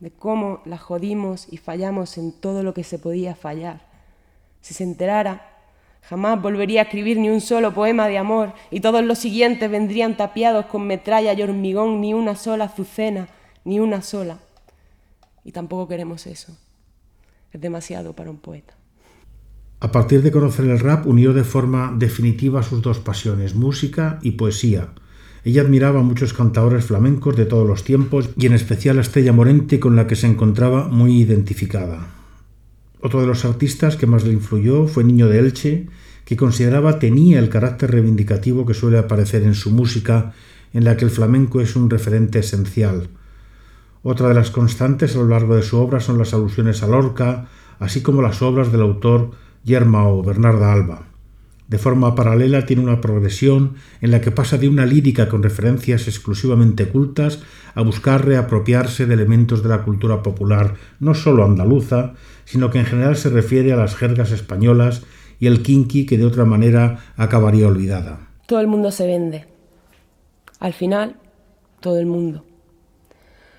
de 0.00 0.10
cómo 0.10 0.60
la 0.64 0.78
jodimos 0.78 1.46
y 1.50 1.56
fallamos 1.56 2.18
en 2.18 2.32
todo 2.32 2.62
lo 2.62 2.74
que 2.74 2.84
se 2.84 2.98
podía 2.98 3.34
fallar. 3.34 3.80
Si 4.60 4.74
se 4.74 4.84
enterara, 4.84 5.48
jamás 6.02 6.42
volvería 6.42 6.80
a 6.80 6.84
escribir 6.84 7.18
ni 7.18 7.30
un 7.30 7.40
solo 7.40 7.72
poema 7.72 8.08
de 8.08 8.18
amor 8.18 8.52
y 8.70 8.80
todos 8.80 9.04
los 9.04 9.18
siguientes 9.18 9.70
vendrían 9.70 10.16
tapiados 10.16 10.66
con 10.66 10.86
metralla 10.86 11.32
y 11.32 11.42
hormigón 11.42 12.00
ni 12.00 12.12
una 12.14 12.34
sola 12.34 12.64
azucena 12.64 13.28
ni 13.64 13.80
una 13.80 14.02
sola. 14.02 14.38
Y 15.44 15.52
tampoco 15.52 15.88
queremos 15.88 16.26
eso. 16.26 16.56
Es 17.52 17.60
demasiado 17.60 18.14
para 18.14 18.30
un 18.30 18.38
poeta. 18.38 18.74
A 19.80 19.90
partir 19.90 20.22
de 20.22 20.30
conocer 20.30 20.66
el 20.66 20.78
rap, 20.78 21.06
unió 21.06 21.32
de 21.32 21.42
forma 21.42 21.92
definitiva 21.98 22.62
sus 22.62 22.82
dos 22.82 23.00
pasiones, 23.00 23.54
música 23.54 24.20
y 24.22 24.32
poesía. 24.32 24.90
Ella 25.44 25.62
admiraba 25.62 26.00
a 26.00 26.04
muchos 26.04 26.32
cantadores 26.32 26.84
flamencos 26.84 27.36
de 27.36 27.46
todos 27.46 27.66
los 27.66 27.82
tiempos 27.82 28.30
y 28.36 28.46
en 28.46 28.52
especial 28.52 28.98
a 28.98 29.00
Estella 29.00 29.32
Morente 29.32 29.80
con 29.80 29.96
la 29.96 30.06
que 30.06 30.14
se 30.14 30.28
encontraba 30.28 30.86
muy 30.86 31.20
identificada. 31.20 32.06
Otro 33.00 33.20
de 33.20 33.26
los 33.26 33.44
artistas 33.44 33.96
que 33.96 34.06
más 34.06 34.24
le 34.24 34.32
influyó 34.32 34.86
fue 34.86 35.02
Niño 35.02 35.26
de 35.26 35.40
Elche, 35.40 35.88
que 36.24 36.36
consideraba 36.36 37.00
tenía 37.00 37.40
el 37.40 37.48
carácter 37.48 37.90
reivindicativo 37.90 38.64
que 38.64 38.74
suele 38.74 38.98
aparecer 38.98 39.42
en 39.42 39.56
su 39.56 39.72
música, 39.72 40.32
en 40.72 40.84
la 40.84 40.96
que 40.96 41.04
el 41.04 41.10
flamenco 41.10 41.60
es 41.60 41.74
un 41.74 41.90
referente 41.90 42.38
esencial. 42.38 43.08
Otra 44.02 44.28
de 44.28 44.34
las 44.34 44.50
constantes 44.50 45.14
a 45.14 45.20
lo 45.20 45.28
largo 45.28 45.54
de 45.54 45.62
su 45.62 45.78
obra 45.78 46.00
son 46.00 46.18
las 46.18 46.34
alusiones 46.34 46.82
a 46.82 46.88
Lorca, 46.88 47.46
así 47.78 48.02
como 48.02 48.22
las 48.22 48.42
obras 48.42 48.72
del 48.72 48.82
autor 48.82 49.30
Yerma 49.64 50.08
o 50.08 50.22
Bernarda 50.22 50.72
Alba. 50.72 51.06
De 51.68 51.78
forma 51.78 52.14
paralela 52.14 52.66
tiene 52.66 52.82
una 52.82 53.00
progresión 53.00 53.76
en 54.00 54.10
la 54.10 54.20
que 54.20 54.30
pasa 54.30 54.58
de 54.58 54.68
una 54.68 54.84
lírica 54.84 55.28
con 55.28 55.42
referencias 55.42 56.06
exclusivamente 56.06 56.88
cultas 56.88 57.40
a 57.74 57.80
buscar 57.82 58.26
reapropiarse 58.26 59.06
de 59.06 59.14
elementos 59.14 59.62
de 59.62 59.70
la 59.70 59.82
cultura 59.82 60.22
popular, 60.22 60.74
no 61.00 61.14
solo 61.14 61.44
andaluza, 61.44 62.12
sino 62.44 62.70
que 62.70 62.80
en 62.80 62.84
general 62.84 63.16
se 63.16 63.30
refiere 63.30 63.72
a 63.72 63.76
las 63.76 63.94
jergas 63.94 64.32
españolas 64.32 65.04
y 65.40 65.46
el 65.46 65.62
kinky 65.62 66.04
que 66.04 66.18
de 66.18 66.26
otra 66.26 66.44
manera 66.44 66.98
acabaría 67.16 67.68
olvidada. 67.68 68.28
Todo 68.46 68.60
el 68.60 68.66
mundo 68.66 68.90
se 68.90 69.06
vende. 69.06 69.46
Al 70.60 70.74
final, 70.74 71.16
todo 71.80 71.98
el 71.98 72.06
mundo. 72.06 72.44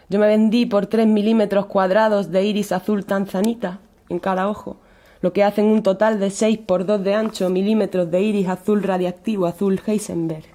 Yo 0.10 0.20
me 0.20 0.28
vendí 0.28 0.66
por 0.66 0.88
tres 0.88 1.08
milímetros 1.08 1.66
cuadrados 1.66 2.32
de 2.32 2.44
iris 2.44 2.72
azul 2.72 3.06
tanzanita 3.06 3.80
en 4.10 4.20
cada 4.20 4.50
ojo, 4.50 4.78
lo 5.22 5.34
que 5.34 5.44
hacen 5.44 5.66
un 5.66 5.84
total 5.84 6.20
de 6.20 6.30
6 6.30 6.60
por 6.66 6.86
2 6.86 7.04
de 7.04 7.16
ancho 7.16 7.50
milímetros 7.50 8.12
de 8.12 8.22
iris 8.22 8.50
azul 8.50 8.84
radiactivo, 8.84 9.46
azul 9.46 9.82
Heisenberg. 9.86 10.46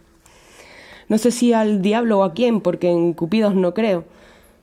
No 1.09 1.17
sé 1.17 1.31
si 1.31 1.55
al 1.55 1.81
diablo 1.81 2.19
o 2.19 2.25
a 2.25 2.35
quién, 2.35 2.61
porque 2.61 2.91
en 2.91 3.15
Cupidos 3.15 3.55
no 3.55 3.73
creo, 3.73 4.05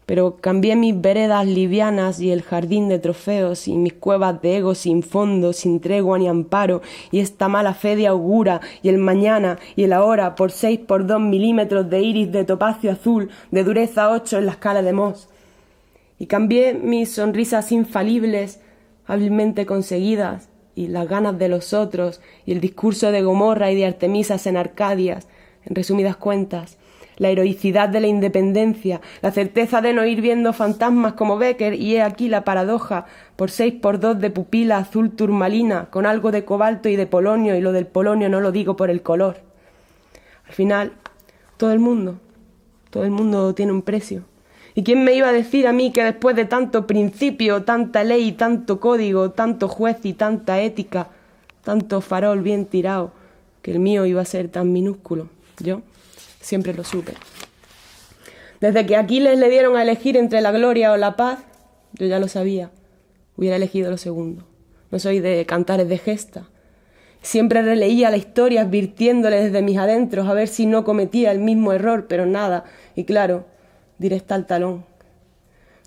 pero 0.06 0.38
cambié 0.38 0.76
mis 0.76 1.00
veredas 1.00 1.46
livianas 1.46 2.20
y 2.20 2.32
el 2.32 2.44
jardín 2.44 2.90
de 2.90 3.00
trofeos 3.00 3.68
y 3.68 3.74
mis 3.74 3.94
cuevas 3.94 4.42
de 4.42 4.58
ego 4.58 4.76
sin 4.76 5.02
fondo, 5.02 5.54
sin 5.54 5.80
tregua 5.80 6.20
ni 6.20 6.28
amparo, 6.28 6.82
y 7.12 7.20
esta 7.20 7.48
mala 7.48 7.74
fe 7.74 7.96
de 7.96 8.08
augura, 8.08 8.62
y 8.84 8.90
el 8.90 8.98
mañana 8.98 9.58
y 9.76 9.84
el 9.84 9.94
ahora 9.94 10.36
por 10.36 10.52
seis 10.52 10.80
por 10.80 11.08
dos 11.08 11.20
milímetros 11.20 11.90
de 11.90 12.02
iris 12.02 12.32
de 12.32 12.46
topacio 12.46 12.92
azul, 12.92 13.30
de 13.52 13.64
dureza 13.64 14.12
ocho 14.12 14.38
en 14.38 14.46
la 14.46 14.52
escala 14.54 14.82
de 14.82 14.94
Moss. 14.94 15.28
Y 16.20 16.28
cambié 16.28 16.74
mis 16.74 17.12
sonrisas 17.12 17.72
infalibles, 17.72 18.62
hábilmente 19.08 19.66
conseguidas, 19.66 20.50
y 20.76 20.88
las 20.88 21.08
ganas 21.08 21.40
de 21.40 21.48
los 21.48 21.74
otros, 21.74 22.22
y 22.46 22.52
el 22.52 22.60
discurso 22.60 23.12
de 23.12 23.22
Gomorra 23.22 23.72
y 23.72 23.76
de 23.76 23.86
Artemisas 23.86 24.46
en 24.46 24.58
Arcadias, 24.58 25.28
en 25.66 25.74
resumidas 25.74 26.18
cuentas, 26.18 26.78
la 27.18 27.30
heroicidad 27.30 27.90
de 27.90 28.02
la 28.02 28.08
independencia, 28.08 29.02
la 29.22 29.32
certeza 29.32 29.82
de 29.82 29.94
no 29.94 30.06
ir 30.06 30.22
viendo 30.22 30.54
fantasmas 30.54 31.14
como 31.14 31.38
Becker, 31.38 31.74
y 31.74 31.96
he 31.96 32.02
aquí 32.02 32.30
la 32.30 32.44
paradoja, 32.44 33.06
por 33.36 33.52
seis 33.52 33.74
por 33.74 34.00
dos 34.00 34.20
de 34.20 34.30
pupila 34.30 34.78
azul 34.78 35.12
turmalina, 35.12 35.88
con 35.90 36.06
algo 36.06 36.32
de 36.32 36.46
cobalto 36.46 36.90
y 36.90 36.96
de 36.96 37.08
polonio, 37.08 37.56
y 37.56 37.62
lo 37.62 37.72
del 37.72 37.88
polonio 37.88 38.30
no 38.30 38.42
lo 38.42 38.52
digo 38.52 38.76
por 38.76 38.90
el 38.90 39.02
color. 39.02 39.38
Al 40.48 40.54
final, 40.54 40.94
todo 41.58 41.72
el 41.72 41.80
mundo, 41.80 42.20
todo 42.90 43.04
el 43.04 43.12
mundo 43.12 43.54
tiene 43.56 43.72
un 43.72 43.82
precio, 43.82 44.24
¿Y 44.78 44.84
quién 44.84 45.06
me 45.06 45.14
iba 45.14 45.30
a 45.30 45.32
decir 45.32 45.68
a 45.68 45.72
mí 45.72 45.94
que 45.94 46.04
después 46.04 46.36
de 46.36 46.44
tanto 46.44 46.86
principio, 46.86 47.64
tanta 47.64 48.04
ley, 48.04 48.34
tanto 48.34 48.82
código, 48.82 49.32
tanto 49.32 49.70
juez 49.70 50.00
y 50.04 50.12
tanta 50.12 50.60
ética, 50.60 51.08
tanto 51.64 52.02
farol 52.02 52.42
bien 52.42 52.66
tirado, 52.66 53.14
que 53.62 53.72
el 53.72 53.80
mío 53.80 54.06
iba 54.06 54.22
a 54.22 54.26
ser 54.26 54.50
tan 54.50 54.74
minúsculo? 54.74 55.30
Yo 55.60 55.82
siempre 56.46 56.76
lo 56.76 56.84
supe. 56.84 57.14
Desde 58.62 58.86
que 58.86 58.96
Aquiles 58.96 59.40
le 59.40 59.50
dieron 59.50 59.76
a 59.76 59.82
elegir 59.82 60.16
entre 60.16 60.42
la 60.42 60.52
gloria 60.52 60.92
o 60.92 60.98
la 60.98 61.16
paz, 61.16 61.40
yo 61.94 62.06
ya 62.06 62.20
lo 62.20 62.28
sabía, 62.28 62.70
hubiera 63.36 63.56
elegido 63.56 63.90
lo 63.90 63.98
segundo. 63.98 64.48
No 64.92 65.00
soy 65.00 65.22
de 65.22 65.44
cantares 65.48 65.90
de 65.90 65.98
gesta. 65.98 66.48
Siempre 67.24 67.64
releía 67.64 68.12
la 68.12 68.18
historia 68.18 68.62
advirtiéndole 68.62 69.44
desde 69.44 69.64
mis 69.64 69.80
adentros 69.80 70.28
a 70.28 70.34
ver 70.34 70.48
si 70.48 70.68
no 70.68 70.84
cometía 70.84 71.32
el 71.32 71.40
mismo 71.40 71.74
error, 71.74 72.06
pero 72.08 72.28
nada. 72.28 72.66
Y 72.96 73.06
claro, 73.06 73.48
directa 73.98 74.36
al 74.36 74.46
talón. 74.46 74.86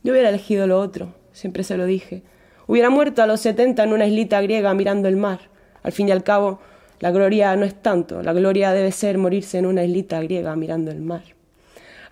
Yo 0.03 0.13
hubiera 0.13 0.31
elegido 0.31 0.67
lo 0.67 0.81
otro, 0.81 1.15
siempre 1.33 1.63
se 1.63 1.77
lo 1.77 1.87
dije. 1.87 2.25
Hubiera 2.67 2.91
muerto 2.91 3.23
a 3.23 3.29
los 3.29 3.41
setenta 3.41 3.85
en 3.85 3.93
una 3.93 4.07
islita 4.07 4.41
griega 4.41 4.75
mirando 4.75 5.07
el 5.07 5.17
mar. 5.17 5.39
Al 5.85 5.93
fin 5.93 6.09
y 6.09 6.11
al 6.11 6.25
cabo, 6.25 6.59
la 7.01 7.11
gloria 7.11 7.55
no 7.57 7.65
es 7.65 7.75
tanto, 7.81 8.23
la 8.23 8.33
gloria 8.33 8.73
debe 8.73 8.93
ser 8.93 9.19
morirse 9.19 9.59
en 9.59 9.67
una 9.67 9.85
islita 9.85 10.21
griega 10.21 10.57
mirando 10.57 10.91
el 10.91 11.01
mar. 11.01 11.23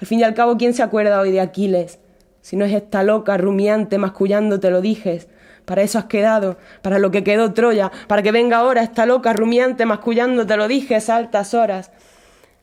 Al 0.01 0.07
fin 0.07 0.21
y 0.21 0.23
al 0.23 0.35
cabo, 0.35 0.57
¿quién 0.57 0.75
se 0.75 0.83
acuerda 0.83 1.21
hoy 1.21 1.33
de 1.33 1.41
Aquiles? 1.41 1.99
Si 2.41 2.57
no 2.57 2.65
es 2.65 2.73
esta 2.73 3.03
loca, 3.03 3.37
rumiante, 3.37 3.99
mascullando 3.99 4.61
te 4.61 4.71
lo 4.71 4.81
dijes. 4.81 5.29
Para 5.65 5.83
eso 5.83 5.99
has 5.99 6.05
quedado, 6.05 6.59
para 6.83 7.01
lo 7.01 7.11
que 7.11 7.25
quedó 7.25 7.53
Troya, 7.53 7.91
para 8.07 8.23
que 8.23 8.31
venga 8.31 8.59
ahora 8.59 8.83
esta 8.83 9.05
loca, 9.05 9.33
rumiante, 9.33 9.85
mascullando 9.85 10.47
te 10.47 10.57
lo 10.57 10.69
dijes 10.69 11.11
altas 11.11 11.55
horas. 11.55 11.91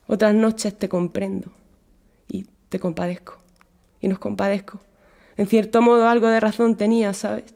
Otras 0.08 0.34
noches 0.34 0.78
te 0.78 0.88
comprendo 0.88 1.52
y 2.30 2.46
te 2.70 2.80
compadezco. 2.80 3.40
Y 4.00 4.08
nos 4.08 4.20
compadezco. 4.20 4.80
En 5.36 5.48
cierto 5.48 5.82
modo 5.82 6.08
algo 6.08 6.28
de 6.28 6.40
razón 6.40 6.78
tenía, 6.78 7.14
¿sabes? 7.14 7.54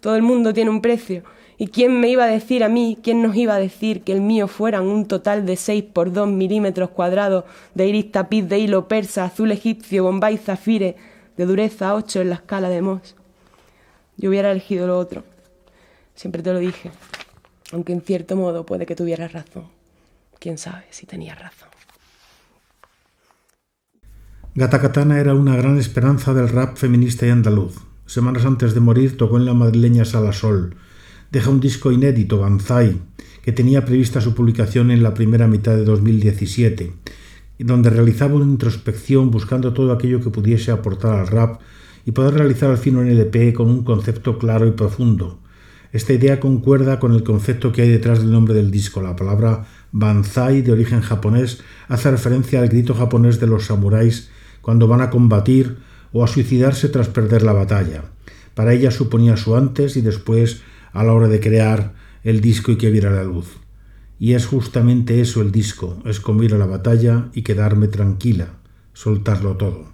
Todo 0.00 0.16
el 0.16 0.22
mundo 0.22 0.52
tiene 0.52 0.70
un 0.70 0.82
precio. 0.82 1.22
¿Y 1.60 1.66
quién 1.66 2.00
me 2.00 2.08
iba 2.08 2.24
a 2.24 2.26
decir 2.26 2.64
a 2.64 2.70
mí, 2.70 2.96
quién 3.02 3.20
nos 3.20 3.36
iba 3.36 3.54
a 3.54 3.58
decir 3.58 4.00
que 4.00 4.12
el 4.12 4.22
mío 4.22 4.48
fueran 4.48 4.86
un 4.86 5.04
total 5.04 5.44
de 5.44 5.56
6 5.56 5.84
por 5.92 6.10
2 6.10 6.26
milímetros 6.26 6.88
cuadrados 6.88 7.44
de 7.74 7.86
iris 7.86 8.10
tapiz 8.10 8.48
de 8.48 8.60
hilo 8.60 8.88
persa, 8.88 9.26
azul 9.26 9.52
egipcio, 9.52 10.04
bombay 10.04 10.38
zafire, 10.38 10.96
de 11.36 11.44
dureza 11.44 11.94
8 11.94 12.22
en 12.22 12.30
la 12.30 12.36
escala 12.36 12.70
de 12.70 12.80
Moss? 12.80 13.14
Yo 14.16 14.30
hubiera 14.30 14.50
elegido 14.50 14.86
lo 14.86 14.96
otro. 14.96 15.22
Siempre 16.14 16.42
te 16.42 16.50
lo 16.50 16.60
dije. 16.60 16.92
Aunque 17.72 17.92
en 17.92 18.00
cierto 18.00 18.36
modo 18.36 18.64
puede 18.64 18.86
que 18.86 18.96
tuvieras 18.96 19.34
razón. 19.34 19.64
Quién 20.38 20.56
sabe 20.56 20.84
si 20.88 21.04
tenías 21.04 21.38
razón. 21.38 21.68
Gata 24.54 24.80
Katana 24.80 25.20
era 25.20 25.34
una 25.34 25.56
gran 25.56 25.76
esperanza 25.76 26.32
del 26.32 26.48
rap 26.48 26.78
feminista 26.78 27.26
y 27.26 27.28
andaluz. 27.28 27.76
Semanas 28.06 28.46
antes 28.46 28.72
de 28.72 28.80
morir 28.80 29.18
tocó 29.18 29.36
en 29.36 29.44
la 29.44 29.52
madrileña 29.52 30.06
Sala 30.06 30.32
Sol. 30.32 30.74
Deja 31.30 31.50
un 31.50 31.60
disco 31.60 31.92
inédito, 31.92 32.38
Banzai, 32.38 32.98
que 33.42 33.52
tenía 33.52 33.84
prevista 33.84 34.20
su 34.20 34.34
publicación 34.34 34.90
en 34.90 35.04
la 35.04 35.14
primera 35.14 35.46
mitad 35.46 35.76
de 35.76 35.84
2017, 35.84 36.92
donde 37.60 37.88
realizaba 37.88 38.34
una 38.34 38.50
introspección 38.50 39.30
buscando 39.30 39.72
todo 39.72 39.92
aquello 39.92 40.20
que 40.20 40.30
pudiese 40.30 40.72
aportar 40.72 41.20
al 41.20 41.28
rap 41.28 41.60
y 42.04 42.10
poder 42.10 42.34
realizar 42.34 42.70
al 42.70 42.78
fin 42.78 42.96
un 42.96 43.06
LP 43.06 43.52
con 43.52 43.68
un 43.68 43.84
concepto 43.84 44.38
claro 44.38 44.66
y 44.66 44.72
profundo. 44.72 45.38
Esta 45.92 46.12
idea 46.12 46.40
concuerda 46.40 46.98
con 46.98 47.12
el 47.12 47.22
concepto 47.22 47.70
que 47.70 47.82
hay 47.82 47.90
detrás 47.90 48.18
del 48.18 48.32
nombre 48.32 48.54
del 48.54 48.72
disco. 48.72 49.00
La 49.00 49.14
palabra 49.14 49.66
Banzai, 49.92 50.62
de 50.62 50.72
origen 50.72 51.00
japonés, 51.00 51.62
hace 51.86 52.10
referencia 52.10 52.60
al 52.60 52.68
grito 52.68 52.94
japonés 52.94 53.38
de 53.38 53.46
los 53.46 53.66
samuráis 53.66 54.30
cuando 54.62 54.88
van 54.88 55.00
a 55.00 55.10
combatir 55.10 55.78
o 56.12 56.24
a 56.24 56.26
suicidarse 56.26 56.88
tras 56.88 57.08
perder 57.08 57.42
la 57.42 57.52
batalla. 57.52 58.02
Para 58.54 58.72
ella 58.72 58.90
suponía 58.90 59.36
su 59.36 59.54
antes 59.54 59.96
y 59.96 60.00
después 60.00 60.62
a 60.92 61.04
la 61.04 61.12
hora 61.12 61.28
de 61.28 61.40
crear 61.40 61.94
el 62.24 62.40
disco 62.40 62.72
y 62.72 62.76
que 62.76 62.90
viera 62.90 63.10
la 63.10 63.24
luz. 63.24 63.58
Y 64.18 64.34
es 64.34 64.46
justamente 64.46 65.20
eso 65.20 65.40
el 65.40 65.50
disco, 65.50 66.02
es 66.04 66.20
como 66.20 66.42
ir 66.42 66.54
a 66.54 66.58
la 66.58 66.66
batalla 66.66 67.28
y 67.32 67.42
quedarme 67.42 67.88
tranquila, 67.88 68.48
soltarlo 68.92 69.56
todo. 69.56 69.88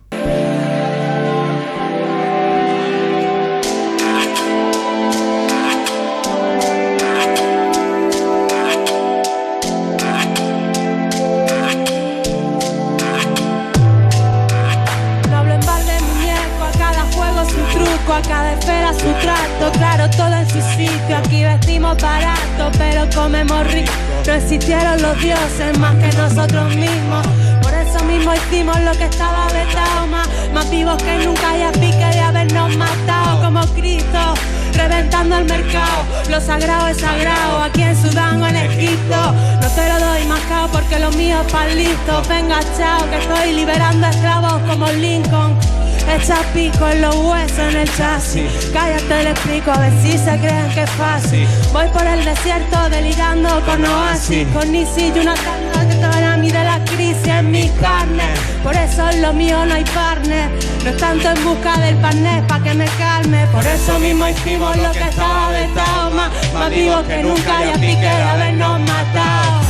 Comemos 23.27 23.67
rico. 23.73 23.93
No 24.27 24.33
existieron 24.35 25.01
los 25.03 25.21
dioses 25.21 25.79
más 25.79 25.95
que 25.97 26.17
nosotros 26.17 26.75
mismos. 26.77 27.27
Por 27.63 27.75
eso 27.75 28.05
mismo 28.05 28.33
hicimos 28.35 28.79
lo 28.81 28.93
que 28.93 29.05
estaba 29.05 29.47
vetado, 29.47 30.07
más, 30.07 30.29
más 30.53 30.71
vivos 30.71 31.03
que 31.03 31.25
nunca 31.25 31.57
y 31.59 31.63
a 31.63 31.73
pique 31.73 32.09
de 32.13 32.21
habernos 32.21 32.77
matado 32.77 33.43
como 33.43 33.61
Cristo. 33.75 34.35
Reventando 34.75 35.39
el 35.39 35.47
mercado, 35.47 36.05
lo 36.31 36.41
sagrado 36.41 36.89
es 36.89 36.99
sagrado, 36.99 37.63
aquí 37.63 37.83
en 37.83 37.97
Sudán 37.97 38.43
o 38.43 38.47
en 38.47 38.57
Egipto. 38.57 39.33
No 39.61 39.69
te 39.69 39.89
lo 39.89 39.99
doy 39.99 40.25
más 40.27 40.41
cao 40.49 40.69
porque 40.69 40.99
lo 40.99 41.11
mío 41.13 41.41
es 41.45 41.53
para 41.53 41.75
listo. 41.75 42.23
Venga, 42.29 42.61
chao, 42.77 43.11
que 43.11 43.19
estoy 43.19 43.53
liberando 43.53 44.07
esclavos 44.07 44.61
como 44.69 44.87
Lincoln. 44.93 45.76
Echa 46.09 46.37
pico 46.55 46.89
en 46.89 47.03
los 47.03 47.17
huesos 47.17 47.59
en 47.59 47.77
el 47.77 47.97
chasis. 47.97 48.71
Cállate, 48.73 49.25
le 49.25 49.31
explico 49.31 49.73
a 49.73 49.79
ver 49.79 49.93
si 50.03 50.17
se 50.17 50.39
creen 50.39 50.71
que 50.73 50.83
es 50.83 50.91
fácil. 50.91 51.47
Voy 51.73 51.89
por 51.89 52.07
el 52.07 52.25
desierto 52.25 52.89
delirando 52.89 53.61
con 53.67 53.85
oasis, 53.85 54.47
con 54.55 54.71
Nisi 54.71 55.13
y 55.15 55.19
una 55.19 55.35
tanda 55.35 55.89
que 55.89 55.97
para 55.97 56.37
mí 56.37 56.51
de 56.51 56.65
la 56.65 56.79
crisis 56.85 57.27
en 57.27 57.51
mi 57.51 57.69
carne. 57.81 58.25
Por 58.63 58.75
eso 58.77 59.09
en 59.11 59.23
lo 59.23 59.33
mío 59.33 59.67
no 59.67 59.75
hay 59.75 59.85
partner. 59.85 60.49
No 60.85 60.91
es 60.91 60.97
tanto 60.97 61.29
en 61.29 61.45
busca 61.45 61.77
del 61.79 61.97
partner 61.97 62.47
pa' 62.47 62.63
que 62.63 62.75
me 62.75 62.87
calme. 62.99 63.47
Por 63.49 63.67
eso 63.67 63.99
mismo 63.99 64.29
hicimos 64.29 64.77
lo 64.77 64.93
que 64.93 65.09
estaba 65.09 65.51
vetado. 65.51 66.11
Más, 66.13 66.31
más 66.55 66.71
vivos 66.71 67.03
que 67.07 67.23
nunca 67.23 67.65
y 67.65 67.69
a 67.69 67.73
pique 67.75 67.97
de 67.97 68.23
habernos 68.23 68.81
matado. 68.81 69.61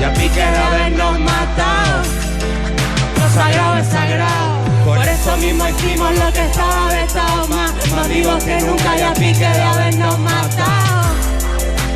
Ya 0.00 0.12
pique 0.12 0.40
de 0.40 0.58
habernos 0.58 0.87
Eso 5.48 5.56
mismo 5.56 5.68
hicimos 5.70 6.12
lo 6.12 6.30
que 6.30 6.44
estaba 6.44 6.88
vetado 6.88 7.48
más, 7.48 7.90
más 7.90 8.08
vivos 8.08 8.44
que 8.44 8.60
nunca 8.60 8.98
y 8.98 9.00
a 9.00 9.14
pique 9.14 9.48
de 9.48 9.62
habernos 9.62 10.18
matado. 10.18 11.14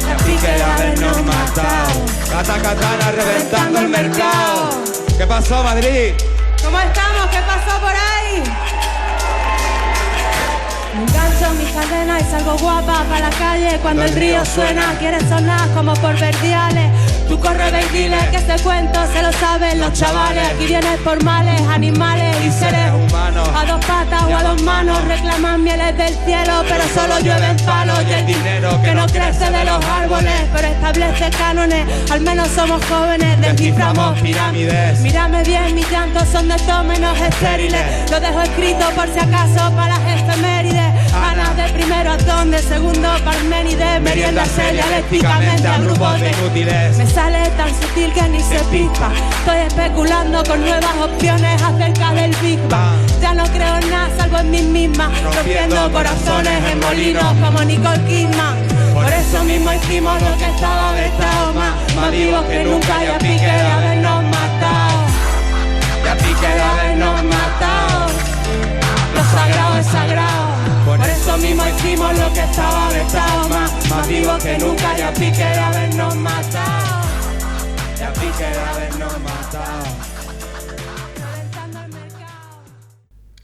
Y 0.00 0.10
a 0.10 0.16
pique 0.16 0.46
de 0.46 0.62
habernos 0.62 1.22
matado. 1.22 1.90
Cata 2.30 2.54
Katana 2.62 3.12
reventando 3.12 3.78
el 3.80 3.88
mercado. 3.90 4.70
¿Qué 5.18 5.26
pasó 5.26 5.62
Madrid? 5.62 6.14
¿Cómo 6.64 6.80
estamos? 6.80 7.26
¿Qué 7.26 7.38
pasó 7.46 7.78
por 7.78 7.90
ahí? 7.90 8.42
Me 10.94 11.02
engancho 11.02 11.50
mis 11.52 11.70
cadenas 11.72 12.22
y 12.22 12.30
salgo 12.30 12.56
guapa 12.56 13.04
para 13.04 13.28
la 13.28 13.36
calle 13.36 13.78
cuando 13.82 14.04
el 14.04 14.14
río 14.14 14.46
suena. 14.46 14.96
Quieres 14.98 15.28
sonar 15.28 15.68
como 15.74 15.92
por 15.96 16.18
verdiales 16.18 16.90
Tú 17.32 17.40
corre 17.40 17.70
ve 17.70 17.80
y 17.80 17.96
dile 17.96 18.18
que 18.30 18.36
este 18.36 18.62
cuento 18.62 19.00
se 19.10 19.22
lo 19.22 19.32
saben 19.32 19.80
los 19.80 19.94
chavales. 19.94 20.50
Aquí 20.50 20.66
vienes 20.66 20.98
por 21.00 21.24
males, 21.24 21.62
animales 21.62 22.36
y 22.44 22.50
seres 22.50 22.92
humanos. 22.92 23.48
A 23.56 23.64
dos 23.64 23.82
patas 23.86 24.24
o 24.24 24.36
a 24.36 24.42
dos 24.42 24.62
manos 24.62 25.02
reclaman 25.06 25.64
mieles 25.64 25.96
del 25.96 26.14
cielo, 26.26 26.62
pero 26.68 26.84
solo 26.94 27.20
llueven 27.20 27.56
palos 27.64 28.00
y 28.06 28.12
el 28.12 28.26
dinero 28.26 28.78
que 28.82 28.94
no 28.94 29.06
crece 29.06 29.50
de 29.50 29.64
los 29.64 29.82
árboles, 29.82 30.34
pero 30.52 30.68
establece 30.68 31.30
cánones. 31.30 32.10
Al 32.10 32.20
menos 32.20 32.48
somos 32.48 32.84
jóvenes, 32.84 33.40
desciframos 33.40 34.20
pirámides. 34.20 35.00
Mírame 35.00 35.42
bien, 35.42 35.74
mis 35.74 35.90
llantos 35.90 36.28
son 36.28 36.48
de 36.48 36.56
todo 36.56 36.84
menos 36.84 37.18
estériles. 37.18 38.10
Lo 38.10 38.20
dejo 38.20 38.42
escrito 38.42 38.90
por 38.90 39.08
si 39.08 39.20
acaso 39.20 39.74
para 39.74 39.98
las 39.98 40.20
efemérides. 40.20 41.01
De 41.56 41.68
primero 41.74 42.12
a 42.12 42.44
de 42.46 42.58
segundo 42.58 43.08
Parménides. 43.24 44.00
Merienda 44.00 44.44
dialécticamente 44.44 45.68
a 45.68 45.78
grupos 45.78 46.20
de 46.20 46.30
inútiles 46.30 47.12
sale 47.12 47.50
tan 47.58 47.68
sutil 47.68 48.10
que 48.14 48.22
ni 48.30 48.40
se 48.40 48.58
pica. 48.70 49.10
Estoy 49.40 49.58
especulando 49.66 50.42
con 50.44 50.60
nuevas 50.60 50.96
opciones 50.98 51.62
acerca 51.62 52.14
del 52.14 52.34
Big 52.36 52.58
Bang. 52.68 52.96
Ya 53.20 53.34
no 53.34 53.44
creo 53.44 53.76
en 53.76 53.90
nada 53.90 54.08
salvo 54.16 54.38
en 54.38 54.50
mí 54.50 54.62
misma, 54.62 55.10
rompiendo 55.22 55.92
corazones 55.92 56.70
en 56.70 56.80
molinos 56.80 57.34
como 57.42 57.62
Nicole 57.64 58.04
Kidman. 58.04 58.56
Por 58.94 59.06
eso 59.06 59.44
mismo 59.44 59.72
hicimos 59.72 60.22
lo 60.22 60.36
que 60.38 60.46
estaba 60.46 60.92
vetado 60.92 61.52
más, 61.52 61.94
más 61.94 62.10
vivos 62.10 62.44
que 62.46 62.64
nunca 62.64 63.04
y 63.04 63.08
a 63.08 63.18
pique 63.18 63.44
de 63.44 63.70
habernos 63.76 64.24
matado. 64.24 65.04
Y 66.04 66.08
a 66.08 66.16
pique 66.16 66.48
de 66.48 66.62
habernos 66.62 67.24
matado. 67.24 68.06
Lo 69.14 69.22
sagrado 69.24 69.78
es 69.78 69.86
hicimos 71.52 72.18
lo 72.18 72.32
que 72.32 72.40
estaba 72.40 73.48
más, 73.48 73.90
más 73.90 74.06
que 74.42 74.58
nunca 74.58 74.98
y 74.98 75.02
a 75.02 75.12
pique 75.12 75.36
de 75.36 75.58
habernos 75.58 76.16
matado. 76.16 77.02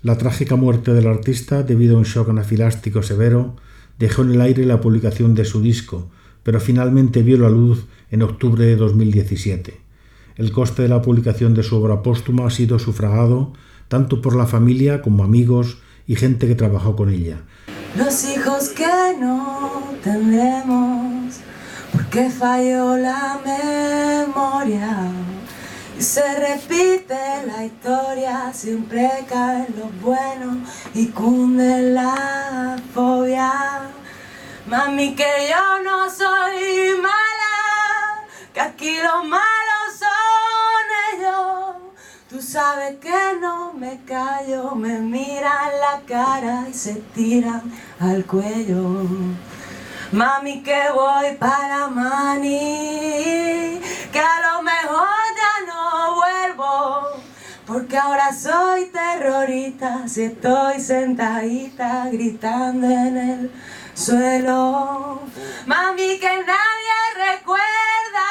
La 0.02 0.16
trágica 0.16 0.56
muerte 0.56 0.94
del 0.94 1.06
artista, 1.06 1.62
debido 1.62 1.96
a 1.96 1.98
un 1.98 2.04
shock 2.04 2.30
anafilástico 2.30 3.02
severo, 3.02 3.56
dejó 3.98 4.22
en 4.22 4.32
el 4.32 4.40
aire 4.40 4.64
la 4.64 4.80
publicación 4.80 5.34
de 5.34 5.44
su 5.44 5.60
disco, 5.60 6.08
pero 6.42 6.60
finalmente 6.60 7.22
vio 7.22 7.36
la 7.36 7.50
luz 7.50 7.86
en 8.10 8.22
octubre 8.22 8.64
de 8.64 8.76
2017. 8.76 9.80
El 10.36 10.52
coste 10.52 10.82
de 10.82 10.88
la 10.88 11.02
publicación 11.02 11.52
de 11.54 11.62
su 11.62 11.76
obra 11.76 12.02
póstuma 12.02 12.46
ha 12.46 12.50
sido 12.50 12.78
sufragado 12.78 13.52
tanto 13.88 14.22
por 14.22 14.36
la 14.36 14.46
familia 14.46 15.02
como 15.02 15.24
amigos 15.24 15.78
y 16.06 16.14
gente 16.14 16.46
que 16.46 16.54
trabajó 16.54 16.96
con 16.96 17.10
ella. 17.10 17.42
Los 17.96 18.24
hijos 18.24 18.68
que 18.68 19.16
no 19.18 19.82
tendremos, 20.04 21.36
porque 21.92 22.30
falló 22.30 22.96
la 22.96 23.40
memoria. 23.44 25.10
Y 25.98 26.02
se 26.02 26.22
repite 26.34 27.18
la 27.46 27.64
historia, 27.64 28.52
siempre 28.52 29.10
caen 29.28 29.74
los 29.76 30.00
buenos 30.00 30.58
y 30.94 31.06
cunde 31.08 31.90
la 31.92 32.76
fobia. 32.94 33.90
Mami, 34.66 35.16
que 35.16 35.48
yo 35.50 35.82
no 35.82 36.08
soy 36.10 36.94
mala, 37.00 38.26
que 38.52 38.60
aquí 38.60 38.96
los 39.02 39.24
malos. 39.24 39.77
Tú 42.28 42.42
sabes 42.42 42.96
que 42.96 43.38
no 43.40 43.72
me 43.72 44.00
callo, 44.04 44.74
me 44.74 44.98
miran 44.98 45.70
la 45.80 46.02
cara 46.06 46.66
y 46.68 46.74
se 46.74 46.96
tiran 47.14 47.72
al 47.98 48.26
cuello. 48.26 49.06
Mami, 50.12 50.62
que 50.62 50.90
voy 50.94 51.36
para 51.36 51.88
Mani, 51.88 53.80
que 54.12 54.20
a 54.20 54.40
lo 54.52 54.62
mejor 54.62 55.08
ya 55.40 55.72
no 55.72 56.16
vuelvo. 56.16 57.22
Porque 57.66 57.96
ahora 57.96 58.30
soy 58.34 58.90
terrorista, 58.90 60.06
si 60.06 60.24
estoy 60.24 60.80
sentadita 60.80 62.10
gritando 62.12 62.88
en 62.88 63.16
el 63.16 63.52
suelo. 63.94 65.22
Mami, 65.64 66.18
que 66.18 66.44
nadie 66.44 66.98
recuerda 67.32 68.28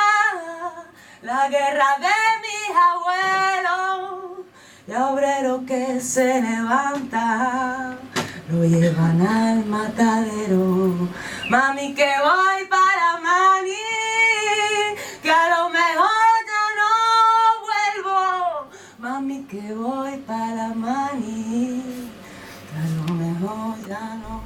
la 1.23 1.49
guerra 1.49 1.97
de 1.99 2.13
mis 2.43 2.77
abuelos. 2.77 3.46
Que 5.65 5.99
se 5.99 6.41
levanta, 6.41 7.97
lo 8.49 8.63
llevan 8.63 9.21
al 9.21 9.65
matadero. 9.65 11.09
Mami, 11.49 11.93
que 11.93 12.09
voy 12.23 12.67
para 12.69 13.19
Mani, 13.21 13.73
que 15.21 15.29
a 15.29 15.49
lo 15.49 15.69
mejor 15.69 16.29
ya 16.47 16.65
no 16.79 16.91
vuelvo. 17.67 18.69
Mami, 18.99 19.43
que 19.43 19.73
voy 19.73 20.17
para 20.25 20.73
Mani, 20.73 21.81
que 22.71 22.77
a 22.77 22.87
lo 22.95 23.13
mejor 23.13 23.75
ya 23.89 24.15
no. 24.15 24.43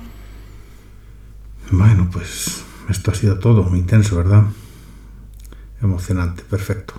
Bueno, 1.72 2.10
pues 2.12 2.64
esto 2.90 3.12
ha 3.12 3.16
sido 3.16 3.38
todo, 3.38 3.64
muy 3.64 3.80
intenso, 3.80 4.16
¿verdad? 4.16 4.46
Emocionante, 5.82 6.44
perfecto. 6.44 6.96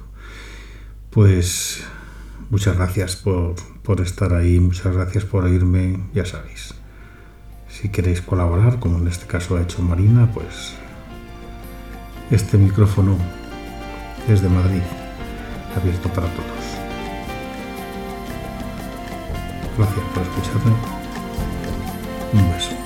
Pues 1.11 1.83
muchas 2.51 2.77
gracias 2.77 3.17
por, 3.17 3.57
por 3.83 4.01
estar 4.01 4.33
ahí, 4.35 4.61
muchas 4.61 4.95
gracias 4.95 5.25
por 5.25 5.45
oírme, 5.45 5.99
ya 6.15 6.25
sabéis. 6.25 6.75
Si 7.69 7.89
queréis 7.89 8.21
colaborar, 8.21 8.79
como 8.79 8.99
en 8.99 9.09
este 9.09 9.27
caso 9.27 9.57
ha 9.57 9.63
hecho 9.63 9.83
Marina, 9.83 10.31
pues 10.33 10.75
este 12.31 12.57
micrófono 12.59 13.17
desde 14.29 14.49
Madrid, 14.49 14.83
abierto 15.77 16.09
para 16.11 16.29
todos. 16.29 16.63
Gracias 19.77 20.05
por 20.15 20.23
escucharme. 20.23 20.73
Un 22.35 22.53
beso. 22.53 22.82